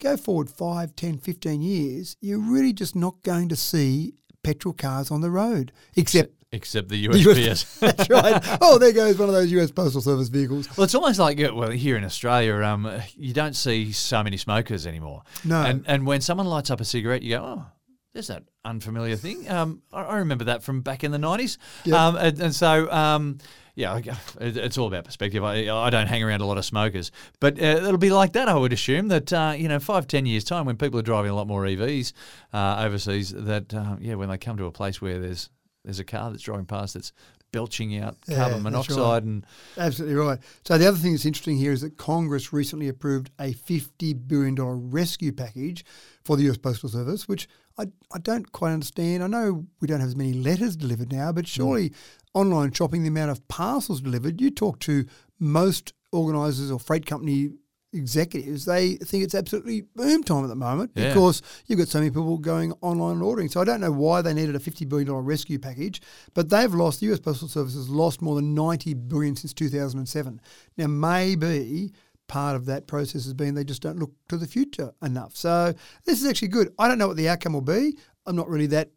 [0.00, 5.10] go forward 5, 10, 15 years, you're really just not going to see petrol cars
[5.10, 7.78] on the road, except Except the the USPS.
[7.96, 8.40] That's right.
[8.60, 10.68] Oh, there goes one of those US Postal Service vehicles.
[10.76, 14.86] Well, it's almost like well here in Australia, um, you don't see so many smokers
[14.86, 15.22] anymore.
[15.44, 15.62] No.
[15.62, 17.66] and and when someone lights up a cigarette, you go, oh,
[18.12, 19.50] there's that unfamiliar thing.
[19.50, 21.58] Um, I, I remember that from back in the nineties.
[21.84, 21.96] Yep.
[21.96, 23.38] Um, and, and so um,
[23.74, 24.00] yeah,
[24.40, 25.42] it's all about perspective.
[25.42, 27.10] I, I don't hang around a lot of smokers,
[27.40, 28.48] but uh, it'll be like that.
[28.48, 31.30] I would assume that uh, you know five ten years time when people are driving
[31.30, 32.12] a lot more EVs
[32.52, 35.50] uh, overseas, that uh, yeah, when they come to a place where there's
[35.84, 37.12] there's a car that's driving past that's
[37.54, 39.22] belching out Yeah, carbon monoxide right.
[39.22, 39.46] and
[39.78, 40.40] Absolutely right.
[40.66, 44.56] So the other thing that's interesting here is that Congress recently approved a $50 billion
[44.90, 45.84] rescue package
[46.24, 47.46] for the US Postal Service, which
[47.78, 49.22] I, I don't quite understand.
[49.22, 51.92] I know we don't have as many letters delivered now, but surely
[52.34, 55.04] online shopping, the amount of parcels delivered, you talk to
[55.40, 57.50] most organisers or freight company
[57.92, 61.08] executives, they think it's absolutely boom time at the moment Yeah.
[61.08, 63.48] because you've got so many people going online and ordering.
[63.48, 66.00] So I don't know why they needed a $50 billion rescue package,
[66.34, 70.40] but they've lost, the US Postal Service has lost more than 90 billion since 2007.
[70.76, 71.92] Now, maybe
[72.26, 75.36] part of that process has been they just don't look to the future enough.
[75.36, 76.72] So this is actually good.
[76.78, 77.96] I don't know what the outcome will be.
[78.26, 78.90] I'm not really that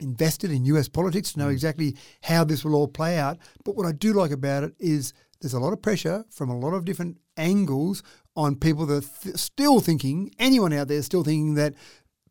[0.00, 1.52] invested in US politics to know mm.
[1.52, 3.38] exactly how this will all play out.
[3.64, 6.58] But what I do like about it is there's a lot of pressure from a
[6.58, 8.02] lot of different angles
[8.36, 11.74] on people that are th- still thinking, anyone out there still thinking that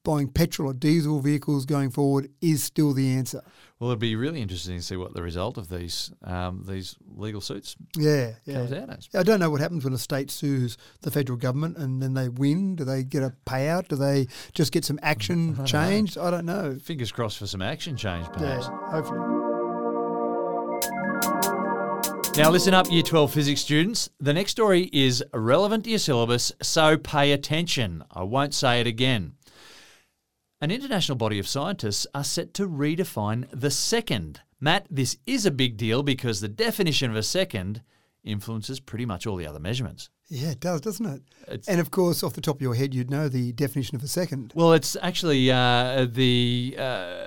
[0.04, 3.42] buying petrol or diesel vehicles going forward is still the answer.
[3.82, 7.42] Well, it'd be really interesting to see what the result of these um, these legal
[7.42, 8.54] suits Yeah, yeah.
[8.58, 9.10] comes out as.
[9.16, 12.30] I don't know what happens when a state sues the federal government and then they
[12.30, 12.76] win.
[12.76, 13.88] Do they get a payout?
[13.88, 15.66] Do they just get some action know.
[15.66, 16.16] changed?
[16.20, 16.78] I don't know.
[16.80, 18.68] Fingers crossed for some action change, perhaps.
[18.68, 19.20] Yeah, hopefully.
[22.38, 24.12] Now, listen up, Year 12 physics students.
[24.20, 28.04] The next story is relevant to your syllabus, so pay attention.
[28.12, 29.34] I won't say it again.
[30.64, 34.42] An international body of scientists are set to redefine the second.
[34.60, 37.82] Matt, this is a big deal because the definition of a second
[38.24, 40.12] influences pretty much all the other measurements.
[40.30, 41.22] Yeah, it does, doesn't it?
[41.48, 44.04] It's- and of course, off the top of your head, you'd know the definition of
[44.04, 44.54] a second.
[44.56, 47.26] Well, it's actually uh, the uh,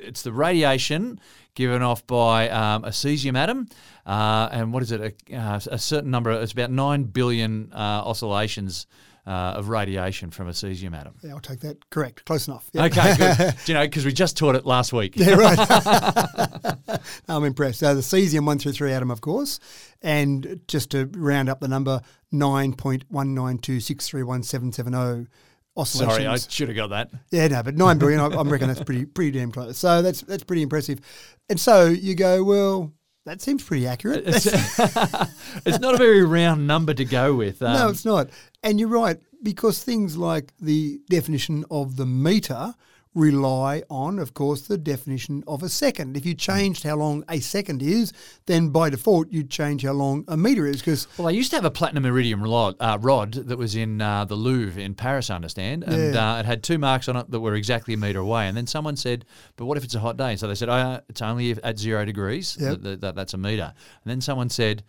[0.00, 1.18] it's the radiation
[1.56, 3.66] given off by um, a cesium atom,
[4.06, 5.16] uh, and what is it?
[5.30, 6.30] A, uh, a certain number.
[6.30, 8.86] It's about nine billion uh, oscillations
[9.26, 11.14] uh, of radiation from a cesium atom.
[11.22, 11.90] Yeah, I'll take that.
[11.90, 12.24] Correct.
[12.24, 12.68] Close enough.
[12.72, 12.86] Yeah.
[12.86, 13.36] Okay, good.
[13.64, 15.14] Do you know, because we just taught it last week.
[15.16, 15.58] Yeah, right.
[17.28, 17.78] I'm impressed.
[17.80, 19.60] So the cesium 133 atom, of course,
[20.02, 22.00] and just to round up the number,
[22.32, 25.28] 9.192631770
[25.76, 26.14] oscillations.
[26.14, 27.10] Sorry, I should have got that.
[27.30, 29.78] Yeah, no, but nine billion, I, I reckon that's pretty pretty damn close.
[29.78, 31.00] So that's that's pretty impressive.
[31.48, 32.92] And so you go, well,
[33.24, 34.24] that seems pretty accurate.
[34.26, 34.46] It's,
[35.66, 37.62] it's not a very round number to go with.
[37.62, 38.30] Um, no, it's not.
[38.62, 42.74] And you're right because things like the definition of the meter
[43.14, 46.16] rely on, of course, the definition of a second.
[46.16, 48.12] If you changed how long a second is,
[48.46, 51.56] then by default you'd change how long a meter is because Well, I used to
[51.56, 55.28] have a platinum iridium rod, uh, rod that was in uh, the Louvre in Paris,
[55.30, 56.34] I understand, and Yeah.
[56.36, 58.48] uh, it had two marks on it that were exactly a metre away.
[58.48, 59.24] And then someone said,
[59.56, 61.78] "But what if it's a hot day?" And so they said, "Oh, it's only at
[61.78, 62.56] zero degrees.
[62.58, 62.78] Yep.
[63.00, 63.72] That- that's a meter."
[64.04, 64.82] And then someone said.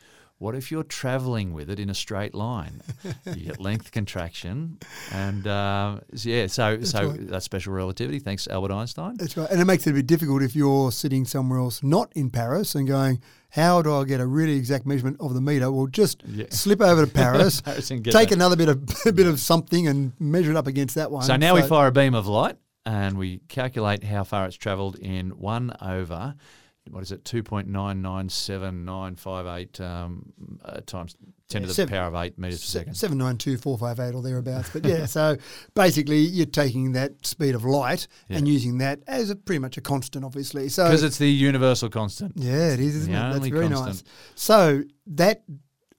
[0.43, 2.81] What if you're travelling with it in a straight line?
[3.33, 4.77] you get length contraction,
[5.13, 7.27] and uh, yeah, so so right.
[7.29, 8.19] that's special relativity.
[8.19, 9.15] Thanks, Albert Einstein.
[9.15, 9.49] That's right.
[9.49, 12.75] And it makes it a bit difficult if you're sitting somewhere else not in Paris
[12.75, 13.21] and going,
[13.51, 15.71] how do I get a really exact measurement of the meter?
[15.71, 16.47] Well, just Yeah.
[16.49, 18.31] slip over to Paris, Paris take that.
[18.33, 21.23] another bit of a bit of something and measure it up against that one.
[21.23, 24.97] So now we fire a beam of light and we calculate how far it's travelled
[24.97, 26.35] in 1 over,
[26.89, 31.15] what is it, 2.997958 um, uh, times
[31.49, 32.95] 10 to the seven- power of 8 metres per second.
[32.95, 35.05] Seven nine two four five eight or thereabouts, but yeah.
[35.05, 35.37] so
[35.75, 39.81] basically, you're taking that speed of light and using that as a pretty much a
[39.81, 40.69] constant, obviously.
[40.69, 42.33] So Because it's the universal constant.
[42.35, 43.33] Yeah, it is, isn't The it?
[43.33, 43.85] That's very constant.
[43.87, 44.03] nice.
[44.35, 45.43] So that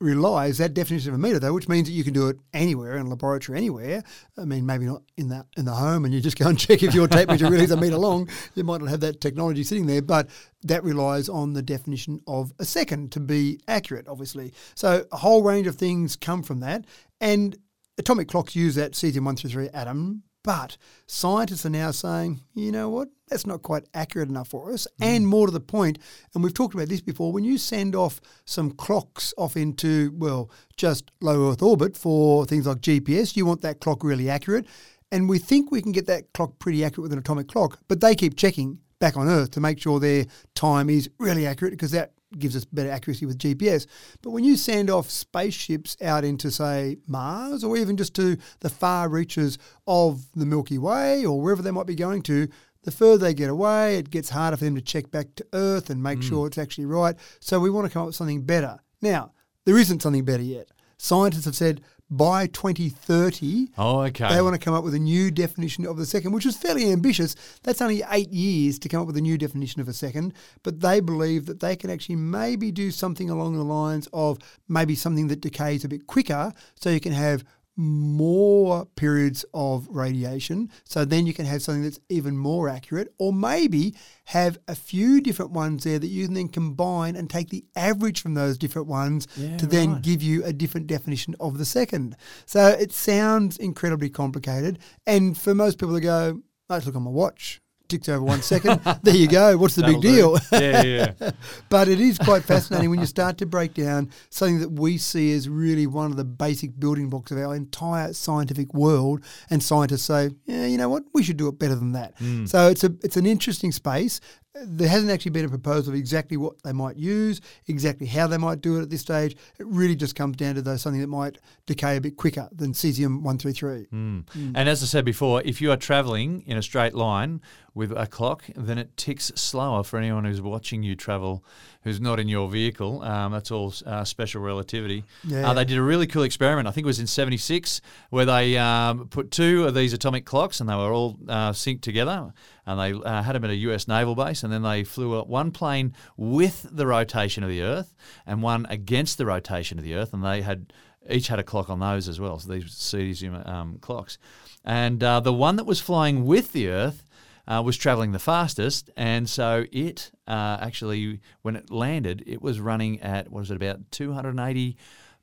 [0.04, 2.96] relies that definition of a meter though, which means that you can do it anywhere
[2.96, 4.04] in a laboratory anywhere.
[4.38, 6.82] I mean, maybe not in the in the home, and you just go and check
[6.82, 8.28] if your tape measure really is a meter long.
[8.54, 10.28] You might not have that technology sitting there, but
[10.62, 14.52] that relies on the definition of a second to be accurate, obviously.
[14.74, 16.84] So a whole range of things come from that,
[17.20, 17.56] and
[17.98, 20.22] atomic clocks use that cesium one through three atom.
[20.44, 20.76] But
[21.06, 24.86] scientists are now saying, you know what, that's not quite accurate enough for us.
[24.98, 25.04] Hmm.
[25.04, 25.98] And more to the point,
[26.34, 30.50] and we've talked about this before, when you send off some clocks off into, well,
[30.76, 34.66] just low Earth orbit for things like GPS, you want that clock really accurate.
[35.10, 38.00] And we think we can get that clock pretty accurate with an atomic clock, but
[38.00, 41.90] they keep checking back on Earth to make sure their time is really accurate because
[41.92, 43.86] that gives us better accuracy with GPS.
[44.22, 48.70] But when you send off spaceships out into, say, Mars or even just to the
[48.70, 52.48] far reaches of the Milky Way or wherever they might be going to,
[52.82, 55.90] the further they get away, it gets harder for them to check back to Earth
[55.90, 56.28] and make hmm.
[56.28, 57.16] sure it's actually right.
[57.40, 58.78] So we want to come up with something better.
[59.00, 59.32] Now,
[59.64, 60.68] there isn't something better yet.
[60.98, 61.80] Scientists have said
[62.10, 64.28] by 2030, Oh, okay.
[64.34, 66.90] they want to come up with a new definition of the second, which is fairly
[66.92, 67.34] ambitious.
[67.62, 70.80] That's only eight years to come up with a new definition of a second, but
[70.80, 74.38] they believe that they can actually maybe do something along the lines of
[74.68, 77.44] maybe something that decays a bit quicker so you can have
[77.76, 80.70] more periods of radiation.
[80.84, 83.94] So then you can have something that's even more accurate, or maybe
[84.26, 88.20] have a few different ones there that you can then combine and take the average
[88.20, 90.02] from those different ones Yeah, to then right.
[90.02, 92.16] give you a different definition of the second.
[92.46, 94.78] So it sounds incredibly complicated.
[95.06, 97.60] And for most people to go, let's look on my watch,
[98.08, 98.80] over one second.
[99.02, 99.56] there you go.
[99.56, 100.38] What's the That'll big deal?
[100.52, 101.30] Yeah, yeah, yeah.
[101.68, 105.32] but it is quite fascinating when you start to break down something that we see
[105.32, 109.24] as really one of the basic building blocks of our entire scientific world.
[109.50, 112.14] And scientists say, yeah, you know what, we should do it better than that.
[112.18, 112.46] Hmm.
[112.46, 114.20] So it's a it's an interesting space.
[114.62, 118.36] There hasn't actually been a proposal of exactly what they might use, exactly how they
[118.36, 119.36] might do it at this stage.
[119.58, 122.72] It really just comes down to though something that might decay a bit quicker than
[122.72, 123.86] cesium one three three.
[123.92, 124.24] Mm.
[124.26, 124.52] Mm.
[124.54, 127.40] And as I said before, if you are travelling in a straight line
[127.74, 131.44] with a clock, then it ticks slower for anyone who's watching you travel
[131.84, 133.02] who's not in your vehicle.
[133.02, 135.04] Um, that's all uh, special relativity.
[135.22, 135.50] Yeah.
[135.50, 137.80] Uh, they did a really cool experiment, I think it was in 76,
[138.10, 141.82] where they um, put two of these atomic clocks and they were all uh, synced
[141.82, 142.32] together.
[142.66, 145.26] And they uh, had them at a US naval base, and then they flew up
[145.26, 147.94] one plane with the rotation of the Earth
[148.26, 150.72] and one against the rotation of the Earth, and they had
[151.10, 152.38] each had a clock on those as well.
[152.38, 154.16] So these cesium um, clocks,
[154.64, 157.03] and uh, the one that was flying with the Earth
[157.46, 162.60] uh, was traveling the fastest, and so it uh, actually, when it landed, it was
[162.60, 164.76] running at what was it about 280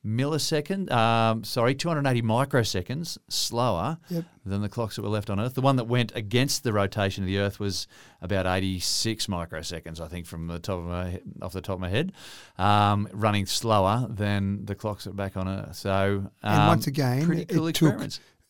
[0.06, 4.26] millisecond, um, sorry, 280 microseconds slower Yep.
[4.46, 5.54] than the clocks that were left on Earth.
[5.54, 7.88] The one that went against the rotation of the Earth was
[8.20, 11.90] about 86 microseconds, I think, from the top of my off the top of my
[11.90, 12.14] head,
[12.58, 15.76] um, running slower than the clocks that were back on Earth.
[15.76, 18.02] So, um, And once again, pretty it cool took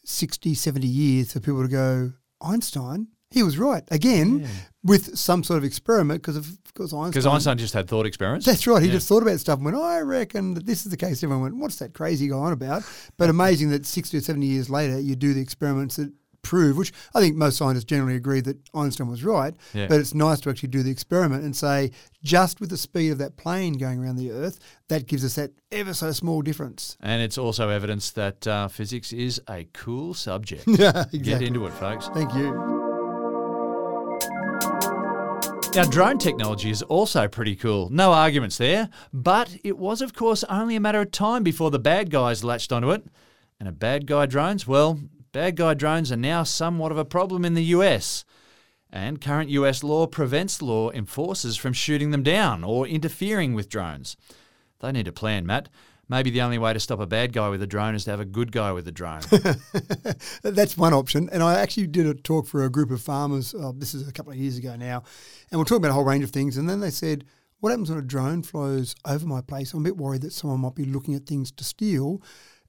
[0.06, 3.84] 60, 70 years for people to go, Einstein, he was right.
[3.92, 4.48] Again,
[4.84, 7.10] with some sort of experiment, because of course Einstein.
[7.12, 8.46] Because Einstein just had thought experiments.
[8.46, 8.82] That's right.
[8.82, 8.96] He Yeah.
[8.96, 11.24] just thought about stuff and went, I reckon that this is the case.
[11.24, 12.84] Everyone went, what's that crazy guy on about?
[13.18, 16.12] But amazing that 60 or 70 years later, you do the experiments that
[16.44, 19.54] prove, which I think most scientists generally agree that Einstein was right.
[19.76, 19.86] Yeah.
[19.88, 21.92] But it's nice to actually do the experiment and say,
[22.24, 24.58] just with the speed of that plane going around the Earth,
[24.88, 26.98] that gives us that ever so small difference.
[27.00, 30.64] And it's also evidence that uh, physics is a cool subject.
[30.68, 32.08] Yeah, Get into it, folks.
[32.08, 32.81] Thank you.
[35.74, 37.90] Now, drone technology is also pretty cool.
[37.90, 38.90] No arguments there.
[39.14, 42.74] But it was, of course, only a matter of time before the bad guys latched
[42.74, 43.06] onto it.
[43.58, 45.00] And a bad guy drones, well,
[45.32, 48.26] bad guy drones are now somewhat of a problem in the US.
[48.92, 54.18] And current US law prevents law enforcers from shooting them down or interfering with drones.
[54.82, 55.70] They need a plan, Matt.
[56.12, 58.20] Maybe the only way to stop a bad guy with a drone is to have
[58.20, 59.22] a good guy with a drone.
[60.44, 61.30] That's one option.
[61.32, 63.56] And I actually did a talk for a group of farmers.
[63.56, 65.04] Uh, this is a couple of years ago now.
[65.50, 66.58] And we're talking about a whole range of things.
[66.58, 67.24] And then they said,
[67.62, 69.74] what happens when a drone flies over my place?
[69.74, 72.22] I'm a bit worried that someone might be looking at things to steal.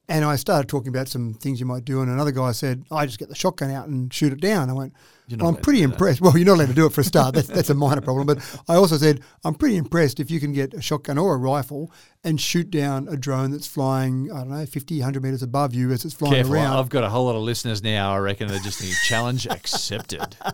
[0.08, 3.06] And I started talking about some things you might do, and another guy said, "I
[3.06, 4.92] just get the shotgun out and shoot it down." I went,
[5.40, 7.34] well, "I'm pretty impressed." Well, you're not allowed to do it for a start.
[7.34, 8.26] That's that's a minor problem.
[8.26, 11.38] But I also said, "I'm pretty impressed if you can get a shotgun or a
[11.38, 11.90] rifle
[12.24, 15.90] and shoot down a drone that's flying, I don't know, 50, 100 meters above you
[15.90, 18.12] as it's flying Careful, around." I've got a whole lot of listeners now.
[18.12, 20.36] I reckon they're just thinking, "Challenge accepted."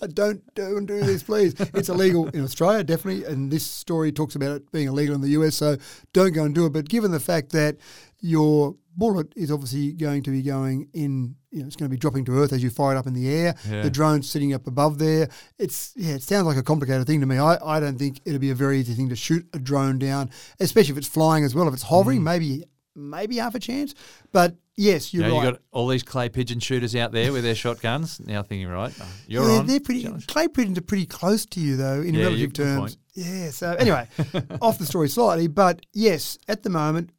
[0.00, 1.54] Uh, don't don't do this, please.
[1.58, 5.30] It's illegal in Australia, definitely, and this story talks about it being illegal in the
[5.30, 5.54] US.
[5.56, 5.76] So
[6.12, 6.72] don't go and do it.
[6.72, 7.76] But given the fact that
[8.20, 11.96] your bullet is obviously going to be going in, you know, it's going to be
[11.96, 13.54] dropping to earth as you fire it up in the air.
[13.70, 13.82] Yeah.
[13.82, 15.28] The drone's sitting up above there.
[15.58, 17.38] It's yeah, it sounds like a complicated thing to me.
[17.38, 20.30] I, I don't think it'll be a very easy thing to shoot a drone down,
[20.58, 21.68] especially if it's flying as well.
[21.68, 22.24] If it's hovering, Mm.
[22.24, 22.64] maybe
[22.96, 23.94] maybe half a chance.
[24.32, 25.44] But yes, you're You know, right.
[25.46, 28.20] you got all these clay pigeon shooters out there with their shotguns.
[28.20, 29.66] Now thinking, right, oh, you're yeah, on.
[29.66, 30.02] they're pretty.
[30.02, 30.26] Challenge.
[30.26, 32.78] Clay pigeons are pretty close to you though in Yeah, relative terms.
[32.80, 32.96] point.
[33.14, 33.50] Yeah.
[33.50, 34.08] So anyway,
[34.60, 37.10] off the story slightly, but yes, at the moment,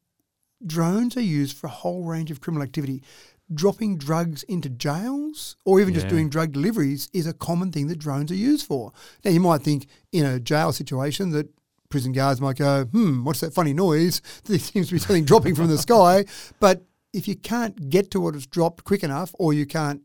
[0.65, 3.03] drones are used for a whole range of criminal activity.
[3.53, 7.99] Dropping drugs into jails or even just doing drug deliveries is a common thing that
[7.99, 8.91] drones are used for.
[9.23, 11.47] Now, you might think in a jail situation that
[11.89, 14.21] prison guards might go, hmm, what's that funny noise?
[14.45, 16.25] There seems to be something dropping from the sky.
[16.59, 16.83] But
[17.13, 20.01] if you can't get to what it's dropped quick enough or you can't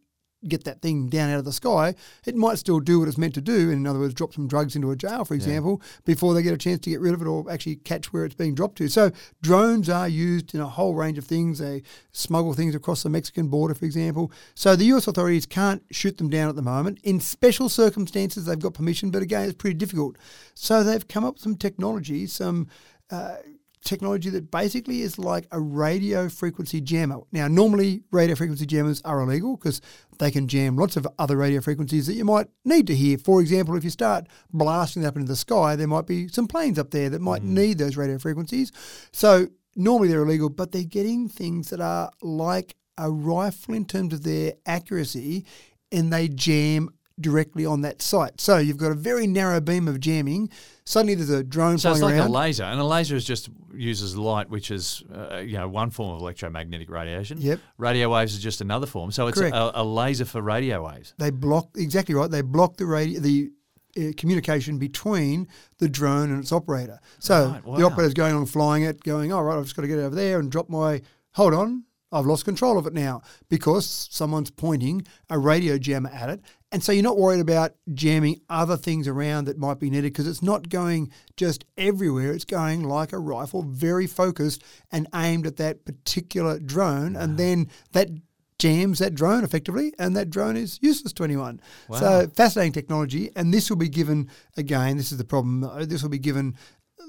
[0.49, 1.95] get that thing down out of the sky,
[2.27, 3.71] it might still do what it's meant to do.
[3.71, 6.59] In other words, drop some drugs into a jail, for example, before they get a
[6.59, 8.89] chance to get rid of it or actually catch where it's being dropped to.
[8.89, 9.11] So
[9.43, 11.59] drones are used in a whole range of things.
[11.59, 11.83] They
[12.13, 14.33] smuggle things across the Mexican border, for example.
[14.55, 16.99] So the US authorities can't shoot them down at the moment.
[17.03, 20.17] In special circumstances, they've got permission, but again, it's pretty difficult.
[20.55, 22.69] So they've come up with some technology, some
[23.11, 23.37] uh,
[23.85, 27.21] technology that basically is like a radio frequency jammer.
[27.33, 29.81] Now, normally radio frequency jammers are illegal because
[30.19, 33.19] they can jam lots of other radio frequencies that you might need to hear.
[33.19, 36.79] For example, if you start blasting up into the sky, there might be some planes
[36.79, 37.47] up there that might mm.
[37.47, 38.71] need those radio frequencies.
[39.13, 44.13] So normally they're illegal, but they're getting things that are like a rifle in terms
[44.13, 45.47] of their accuracy
[45.91, 46.91] and they jam
[47.21, 48.41] directly on that site.
[48.41, 50.49] So you've got a very narrow beam of jamming.
[50.85, 52.29] Suddenly there's a drone So it's like around.
[52.29, 55.91] a laser, and a laser is just uses light, which is uh, you know one
[55.91, 57.39] form of electromagnetic radiation.
[57.41, 57.61] Yep.
[57.79, 59.11] Radio waves is just another form.
[59.13, 61.15] So it's a, a laser for radio waves.
[61.19, 62.31] they block exactly right.
[62.31, 63.51] They block the radio, the
[63.97, 65.49] uh, communication between
[65.79, 66.99] the drone and its operator.
[67.19, 67.87] So Right, the wow.
[67.87, 70.39] operator's going on flying it, going, "All right, I've just got to get over there
[70.41, 71.03] and drop my.
[71.35, 76.31] Hold on, I've lost control of it now because someone's pointing a radio jammer at
[76.31, 76.41] it."
[76.73, 80.29] And so you're not worried about jamming other things around that might be needed because
[80.29, 82.33] it's not going just everywhere.
[82.33, 87.69] It's going like a rifle, very focused and aimed at that particular drone, and then
[87.93, 88.11] that
[88.59, 91.61] jams that drone effectively, and that drone is useless to anyone.
[91.99, 94.97] So fascinating technology, and this will be given again.
[94.97, 95.89] This is the problem.
[95.89, 96.55] This will be given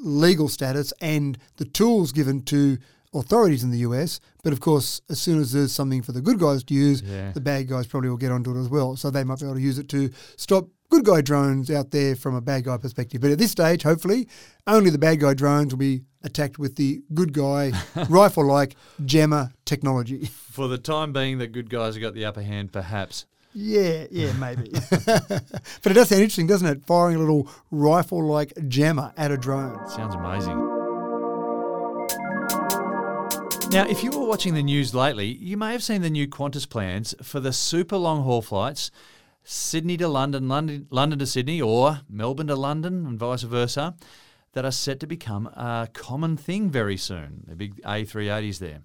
[0.02, 2.78] legal status and the tools given to
[3.14, 4.20] authorities in the US.
[4.44, 7.32] But of course, as soon as there's something for the good guys to use, Yeah.
[7.32, 8.96] the bad guys probably will get onto it as well.
[8.96, 12.16] So they might be able to use it to stop good guy drones out there
[12.16, 13.22] from a bad guy perspective.
[13.22, 14.28] But at this stage, hopefully,
[14.68, 17.72] only the bad guy drones will be attacked with the good guy
[18.10, 20.26] rifle like jammer technology.
[20.26, 23.26] For the time being, the good guys have got the upper hand, perhaps.
[23.54, 24.70] Yeah, yeah, maybe.
[24.90, 26.86] but it does sound interesting, doesn't it?
[26.86, 29.90] Firing a little rifle like jammer at a drone.
[29.90, 30.81] Sounds amazing.
[33.72, 36.68] Now, if you were watching the news lately, you may have seen the new Qantas
[36.68, 38.92] plans for the super long haul flights
[39.46, 43.96] Sydney to London, London, London to Sydney, or Melbourne to London, and vice versa,
[44.52, 47.46] that are set to become a common thing very soon.
[47.48, 48.82] The big A380s there.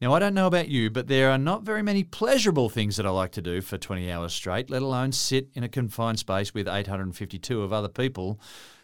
[0.00, 3.06] Now, I don't know about you, but there are not very many pleasurable things that
[3.06, 6.54] I like to do for 20 hours straight, let alone sit in a confined space
[6.54, 8.38] with 852 of other people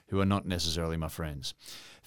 [0.09, 1.55] who are not necessarily my friends.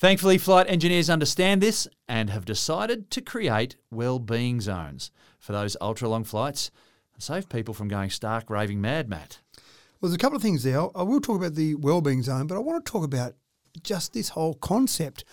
[0.02, 6.24] Thankfully, flight engineers understand this and have decided to create well-being zones for those ultra-long
[6.24, 6.72] flights
[7.14, 9.42] and save people from going stark raving mad, Matt.
[9.56, 10.88] Well, there's a couple of things there.
[10.98, 13.36] I will talk about the well-being zone, but I want to talk about
[13.84, 15.24] just this whole concept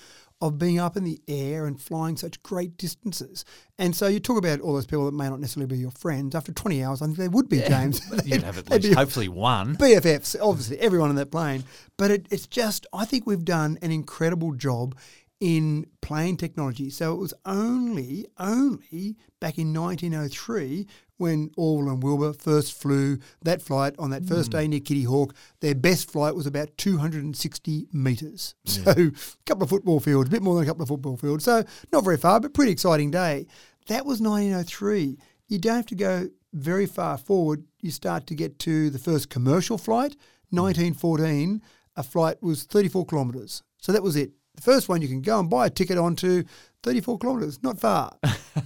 [0.41, 3.45] of being up in the air and flying such great distances.
[3.77, 6.35] And so you talk about all those people that may not necessarily be your friends.
[6.35, 8.01] After 20 hours, I think they would be, James.
[8.25, 9.77] You'd have at least hopefully one.
[9.77, 11.65] BFFs, obviously, everyone on that plane.
[11.97, 14.97] But it, it's just, I think we've done an incredible job
[15.41, 16.91] in plane technology.
[16.91, 20.87] So it was only, only back in 1903
[21.19, 24.59] when Orville and Wilbur first flew that flight on that first hmm.
[24.59, 28.55] day near Kitty Hawk, their best flight was about 260 metres.
[28.65, 29.13] So a
[29.45, 31.45] couple of football fields, a bit more than a couple of football fields.
[31.45, 33.47] So not very far, but pretty exciting day.
[33.89, 35.19] That was 1903.
[35.49, 37.65] You don't have to go very far forward.
[37.81, 40.17] You start to get to the first commercial flight,
[40.51, 40.61] hmm.
[40.61, 41.63] 1914.
[41.97, 43.63] A flight was 34 kilometres.
[43.79, 44.31] So that was it.
[44.59, 46.43] The first one you can go and buy a ticket onto
[46.83, 48.17] 34 kilometres, not far.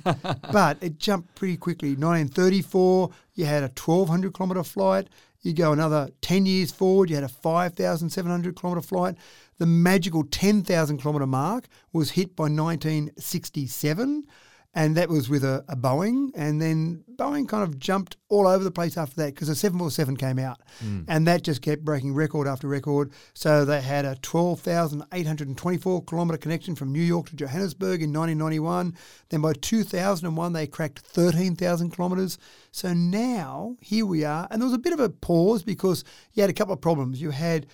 [0.50, 1.90] but it jumped pretty quickly.
[1.90, 5.08] 1934, you had a 1200 kilometre flight.
[5.42, 9.16] You go another 10 years forward, you had a 5,700 kilometre flight.
[9.58, 14.26] The magical 10,000 kilometre mark was hit by 1967
[14.74, 16.30] and that was with a, a, Boeing.
[16.34, 20.16] And then Boeing kind of jumped all over the place after that because the 747
[20.16, 21.04] came out, mm.
[21.08, 23.12] and that just kept breaking record after record.
[23.34, 28.96] So they had a 12,824 kilometre connection from New York to Johannesburg in 1991.
[29.28, 32.38] Then by 2001, they cracked 13,000 kilometres.
[32.70, 36.42] So now here we are, and there was a bit of a pause because you
[36.42, 37.20] had a couple of problems.
[37.20, 37.66] You had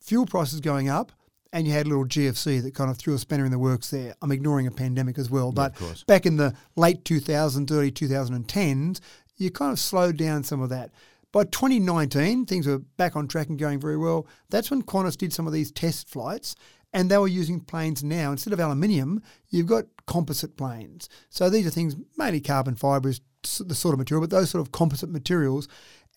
[0.00, 1.10] fuel prices going up
[1.56, 3.88] and you had a little GFC that kind of threw a spanner in the works
[3.88, 4.14] there.
[4.20, 9.00] I'm ignoring a pandemic as well, but yeah, back in the late 2000s, early 2010s,
[9.38, 10.90] you kind of slowed down some of that.
[11.32, 14.26] By 2019, things were back on track and going very well.
[14.50, 16.56] That's when Qantas did some of these test flights,
[16.92, 18.32] and they were using planes now.
[18.32, 21.08] Instead of aluminium, you've got composite planes.
[21.30, 23.22] So these are things mainly carbon fibre is
[23.60, 25.68] the sort of material, but those sort of composite materials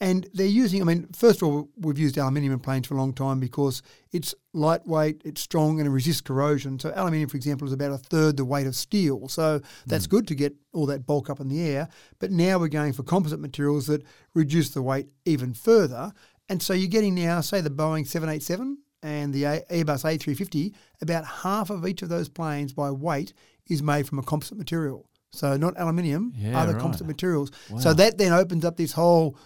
[0.02, 2.98] and they're using, I mean, first of all, we've used aluminium in planes for a
[2.98, 3.82] long time because
[4.14, 6.80] it's lightweight, it's strong, and it resists corrosion.
[6.80, 9.28] So, aluminium, for example, is about a third the weight of steel.
[9.28, 10.12] So, that's mm.
[10.12, 11.90] good to get all that bulk up in the air.
[12.20, 16.14] But now we're going for composite materials that reduce the weight even further.
[16.48, 21.70] And so, you're getting now, say, the Boeing 787 and the Airbus A350, about half
[21.70, 23.34] of each of those planes by weight
[23.68, 25.10] is made from a composite material.
[25.32, 26.82] So not aluminium, yeah, other right.
[26.82, 27.52] composite materials.
[27.70, 27.80] Wow.
[27.80, 29.38] So that then opens up this whole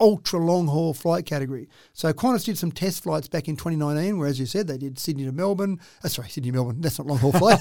[0.00, 1.68] ultra long haul flight category.
[1.92, 4.98] So Qantas did some test flights back in 2019, where, as you said, they did
[4.98, 5.80] Sydney to Melbourne.
[6.04, 6.80] Uh, sorry, Sydney to Melbourne.
[6.80, 7.58] That's not long haul flight.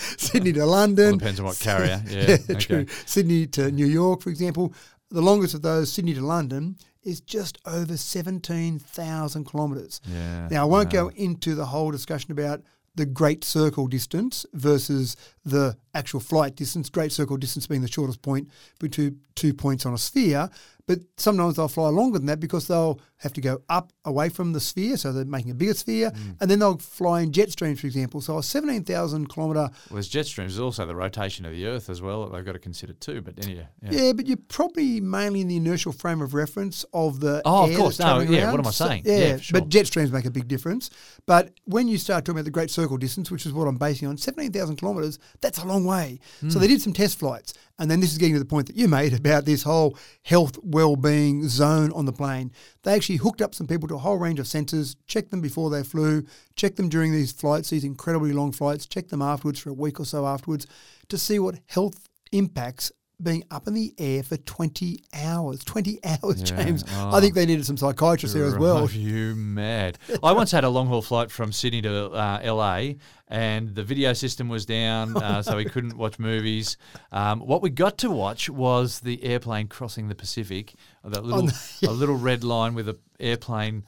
[0.18, 1.10] Sydney to London.
[1.10, 2.02] Well, depends on what carrier.
[2.08, 2.86] Yeah, yeah true.
[3.06, 4.72] Sydney to New York, for example.
[5.10, 10.00] The longest of those, Sydney to London, is just over 17,000 kilometres.
[10.06, 12.62] Yeah, now, I won't go into the whole discussion about
[12.96, 18.22] the great circle distance versus the actual flight distance, great circle distance being the shortest
[18.22, 20.48] point between two points on a sphere.
[20.86, 24.52] But sometimes they'll fly longer than that because they'll have to go up away from
[24.52, 26.36] the sphere, so they're making a bigger sphere, mm.
[26.40, 28.20] and then they'll fly in jet streams, for example.
[28.20, 29.58] So a 17,000 kilometre.
[29.58, 30.52] Well, there's jet streams.
[30.52, 33.22] There's also the rotation of the Earth as well that they've got to consider too.
[33.22, 33.90] But anyway, yeah.
[33.90, 37.42] yeah, but you're probably mainly in the inertial frame of reference of the.
[37.44, 37.98] Oh, of course.
[37.98, 38.52] No, yeah, around.
[38.52, 39.04] what am I saying?
[39.04, 39.60] So, yeah, yeah sure.
[39.60, 40.90] but jet streams make a big difference.
[41.26, 44.06] But when you start talking about the Great Circle distance, which is what I'm basing
[44.06, 46.20] on, 17,000 kilometres, that's a long way.
[46.42, 46.52] Mm.
[46.52, 47.54] So they did some test flights.
[47.78, 50.58] And then this is getting to the point that you made about this whole health
[50.62, 52.52] well-being zone on the plane.
[52.84, 55.70] They actually hooked up some people to a whole range of sensors, checked them before
[55.70, 56.24] they flew,
[56.54, 59.98] checked them during these flights, these incredibly long flights, checked them afterwards for a week
[59.98, 60.66] or so afterwards
[61.08, 62.92] to see what health impacts
[63.22, 65.64] being up in the air for 20 hours.
[65.64, 66.56] 20 hours, yeah.
[66.56, 66.84] James.
[66.90, 68.86] Oh, I think they needed some psychiatrists there as well.
[68.86, 69.98] Are you mad?
[70.22, 72.94] I once had a long haul flight from Sydney to uh, LA
[73.28, 76.76] and the video system was down, uh, so we couldn't watch movies.
[77.10, 81.48] Um, what we got to watch was the airplane crossing the Pacific, that little,
[81.88, 83.84] a little red line with an airplane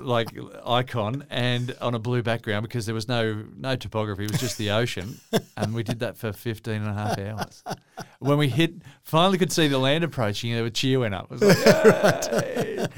[0.00, 4.40] like icon and on a blue background because there was no no topography it was
[4.40, 5.20] just the ocean.
[5.56, 7.64] And we did that for 15 and a half hours.
[8.20, 11.30] When we hit finally could see the land approaching and a cheer went up.
[11.32, 12.90] It was like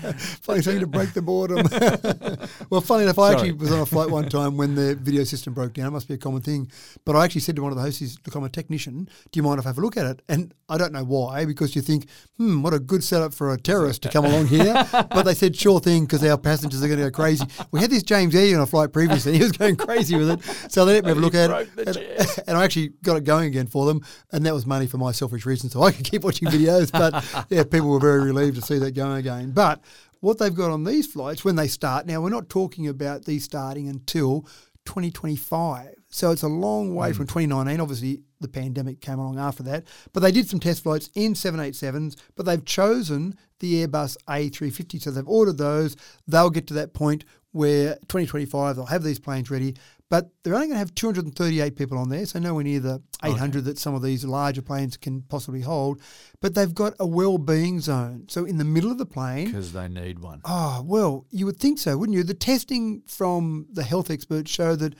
[0.42, 1.66] funny thing to break the boredom.
[2.70, 3.34] Well funny enough I Sorry.
[3.34, 5.88] actually was on a flight one time when the video system broke down.
[5.88, 6.70] It must be a common thing.
[7.04, 9.42] But I actually said to one of the hosts look I'm a technician do you
[9.42, 10.22] mind if I have a look at it?
[10.28, 12.06] And I don't know why because you think
[12.36, 14.74] hmm what a good setup for a terrorist to come along here.
[15.10, 17.44] But they said sure thing because our passengers are going to go crazy.
[17.70, 20.30] We had this James Eady on a flight previously, and he was going crazy with
[20.30, 20.42] it.
[20.72, 21.68] So they let me have a look at it.
[21.86, 24.98] And, and, I actually got it going again for them, and that was money for
[24.98, 26.90] my selfish reasons, so I could keep watching videos.
[26.90, 29.52] But yeah, people were very relieved to see that going again.
[29.52, 29.84] But
[30.18, 33.44] what they've got on these flights when they start, now we're not talking about these
[33.44, 34.42] starting until
[34.86, 35.94] 2025.
[36.08, 37.16] So it's a long way mm.
[37.16, 37.80] from 2019.
[37.80, 39.84] Obviously, the pandemic came along after that.
[40.12, 45.02] But they did some test flights in 787s, but they've chosen the Airbus A350.
[45.02, 45.96] So they've ordered those.
[46.26, 49.74] They'll get to that point where 2025 they'll have these planes ready.
[50.08, 53.58] But they're only going to have 238 people on there, so nowhere near the 800
[53.58, 53.64] okay.
[53.66, 56.00] that some of these larger planes can possibly hold.
[56.40, 59.86] But they've got a well-being zone, so in the middle of the plane, because they
[59.86, 60.40] need one.
[60.44, 62.24] Oh well, you would think so, wouldn't you?
[62.24, 64.96] The testing from the health experts show that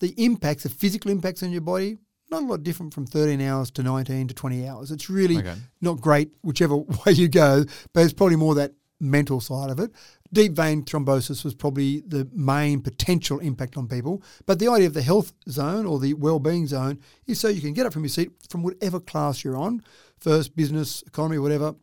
[0.00, 1.98] the impacts, the physical impacts on your body,
[2.30, 4.90] not a lot different from 13 hours to 19 to 20 hours.
[4.90, 5.54] It's really Okay.
[5.80, 6.76] not great whichever
[7.06, 9.92] way you go, but it's probably more that mental side of it.
[10.32, 14.22] Deep vein thrombosis was probably the main potential impact on people.
[14.44, 17.72] But the idea of the health zone or the well-being zone is so you can
[17.72, 19.82] get up from your seat from whatever class you're on,
[20.18, 21.74] first, business, economy, whatever.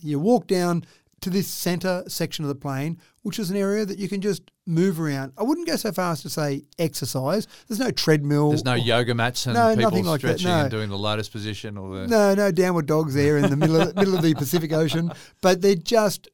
[0.00, 0.84] You walk down
[1.24, 4.50] to this centre section of the plane, which is an area that you can just
[4.66, 5.32] move around.
[5.38, 7.46] I wouldn't go so far as to say exercise.
[7.66, 8.50] There's no treadmill.
[8.50, 10.60] There's no yoga mats and No, people like stretching no.
[10.60, 12.06] and doing the lotus position or the.
[12.06, 15.10] No, no downward dogs there in the middle of, middle of the Pacific Ocean,
[15.40, 16.28] but they're just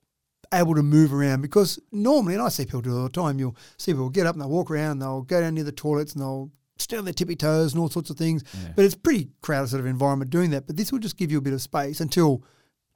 [0.52, 3.38] able to move around because normally, and I see people do it all the time,
[3.38, 6.14] you'll see people get up and they'll walk around, they'll go down near the toilets
[6.14, 8.42] and they'll stand on their tippy toes and all sorts of things.
[8.74, 10.66] But it's pretty crowded sort of environment doing that.
[10.66, 12.42] But this will just give you a bit of space until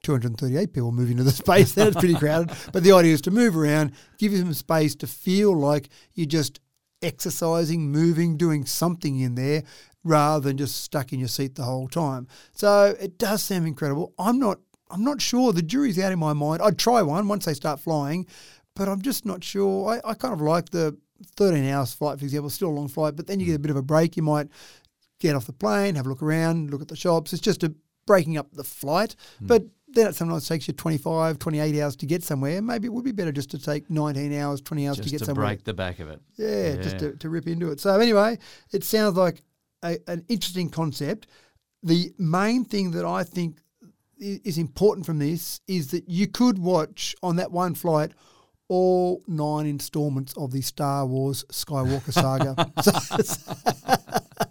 [0.05, 1.73] 238 people move into the space.
[1.73, 2.55] Then it's pretty crowded.
[2.71, 6.27] But the idea is to move around, give you some space to feel like you're
[6.27, 6.59] just
[7.01, 9.63] exercising, moving, doing something in there
[10.03, 12.27] rather than just stuck in your seat the whole time.
[12.53, 14.13] So it does sound incredible.
[14.19, 14.59] I'm not
[14.91, 15.51] I'm not sure.
[15.51, 16.61] The jury's out in my mind.
[16.61, 18.27] I'd try one once they start flying,
[18.75, 19.89] but I'm just not sure.
[19.89, 20.95] I, I kind of like the
[21.35, 23.71] 13 hours flight, for example, still a long flight, but then you get a bit
[23.71, 24.15] of a break.
[24.15, 24.47] You might
[25.19, 27.33] get off the plane, have a look around, look at the shops.
[27.33, 27.73] It's just a
[28.05, 29.15] breaking up the flight.
[29.39, 29.47] Hmm.
[29.47, 29.63] But
[29.95, 32.61] then it sometimes takes you 25, 28 hours to get somewhere.
[32.61, 35.19] Maybe it would be better just to take 19 hours, 20 hours just to get
[35.19, 35.19] somewhere.
[35.19, 35.47] Just to somewhere.
[35.47, 36.21] break the back of it.
[36.37, 37.79] Yeah, just to, to rip into it.
[37.79, 38.37] So anyway,
[38.71, 39.41] it sounds like
[39.83, 41.27] a, an interesting concept.
[41.81, 43.57] The main thing that I think
[44.19, 48.11] is important from this is that you could watch on that one flight
[48.67, 52.55] all nine installments of the Star Wars Skywalker saga.
[52.81, 54.44] so,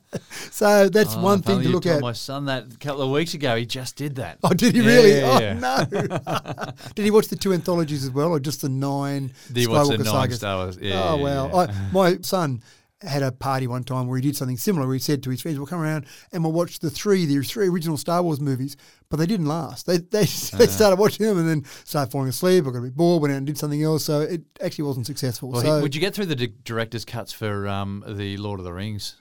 [0.55, 2.01] so that's Oh, one thing to look told at.
[2.01, 4.39] My son that a couple of weeks ago, he just did that.
[4.45, 5.19] Oh, did he Yeah, really?
[5.19, 6.73] yeah, oh no!
[6.95, 9.89] did he watch the two anthologies as well, or just the nine Did he watch
[9.89, 10.37] the nine sagas?
[10.37, 10.79] Star Wars?
[10.81, 11.61] Yeah, oh yeah, well, yeah.
[11.73, 12.63] I, my son
[13.03, 14.87] had a party one time where he did something similar.
[14.87, 17.43] Where he said to his friends, "We'll come around and we'll watch the three, the
[17.43, 18.77] three original Star Wars movies."
[19.09, 19.87] But they didn't last.
[19.87, 22.65] They they, they started watching them and then started falling asleep.
[22.65, 24.05] or got a bit bored, went out and did something else.
[24.05, 25.51] So it actually wasn't successful.
[25.51, 28.61] Well, so he, would you get through the di- director's cuts for um, the Lord
[28.61, 29.17] of the Rings?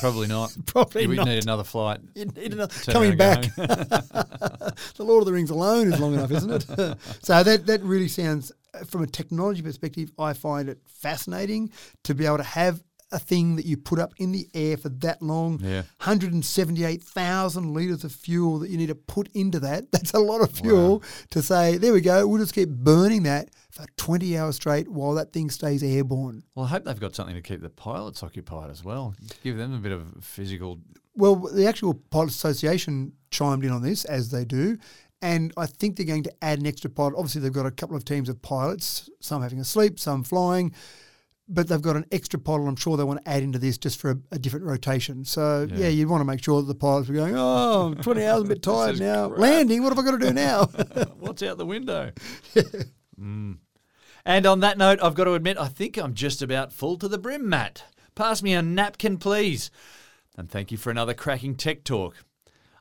[0.00, 0.54] Probably not.
[0.66, 1.26] Probably not.
[1.26, 2.00] need another flight.
[2.14, 3.42] You need another- coming back.
[3.56, 6.96] the Lord of the Rings alone is long enough, isn't it?
[7.22, 8.52] so that that really sounds,
[8.86, 11.70] from a technology perspective, I find it fascinating
[12.04, 12.82] to be able to have
[13.14, 15.60] a thing that you put up in the air for that long.
[15.62, 15.82] Yeah.
[15.98, 19.90] 178,000 litres of fuel that you need to put into that.
[19.92, 23.50] That's a lot of fuel to say, there we go, we'll just keep burning that
[23.70, 26.42] for 20 hours straight while that thing stays airborne.
[26.54, 29.14] Well, I hope they've got something to keep the pilots occupied as well.
[29.42, 30.80] Give them a bit of physical.
[31.14, 34.78] Well, the actual Pilots Association chimed in on this, as they do.
[35.22, 37.14] And I think they're going to add an extra pilot.
[37.16, 40.74] Obviously, they've got a couple of teams of pilots, some having a sleep, some flying,
[41.48, 44.00] but they've got an extra pilot I'm sure they want to add into this just
[44.00, 45.24] for a, a different rotation.
[45.24, 45.76] So, yeah.
[45.80, 45.88] Yeah.
[45.88, 48.46] you'd want to make sure that the pilots are going, oh, I'm 20 hours, a
[48.46, 49.28] bit tired now.
[49.28, 50.64] crap." Landing, what have I got to do now?
[51.18, 52.12] What's out the window?
[53.20, 53.58] Mm.
[54.24, 57.06] And on that note, I've got to admit, I think I'm just about full to
[57.06, 57.84] the brim, Matt.
[58.16, 59.70] Pass me a napkin, please.
[60.36, 62.16] And thank you for another cracking tech talk.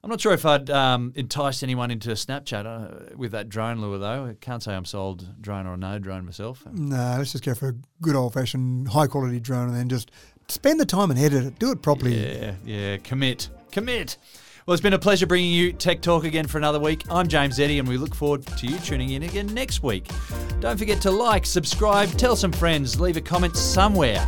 [0.04, 3.80] I'm not sure if I'd um, entice anyone into a Snapchat uh, with that drone
[3.80, 4.26] lure, though.
[4.26, 6.66] I can't say I'm sold drone or no drone myself.
[6.74, 10.12] no, let's just go for a good old fashioned high quality drone and then just
[10.50, 11.58] spend the time and edit it.
[11.58, 12.18] Do it properly.
[12.18, 14.18] Yeah, yeah, commit, commit.
[14.66, 17.04] Well, it's been a pleasure bringing you Tech Talk again for another week.
[17.10, 20.10] I'm James Eddy, and we look forward to you tuning in again next week.
[20.60, 24.26] Don't forget to like, subscribe, tell some friends, leave a comment somewhere.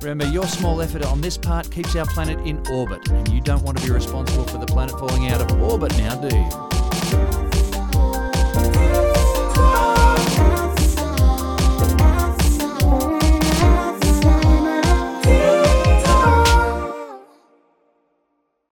[0.00, 3.62] Remember, your small effort on this part keeps our planet in orbit, and you don't
[3.62, 6.77] want to be responsible for the planet falling out of orbit now, do you?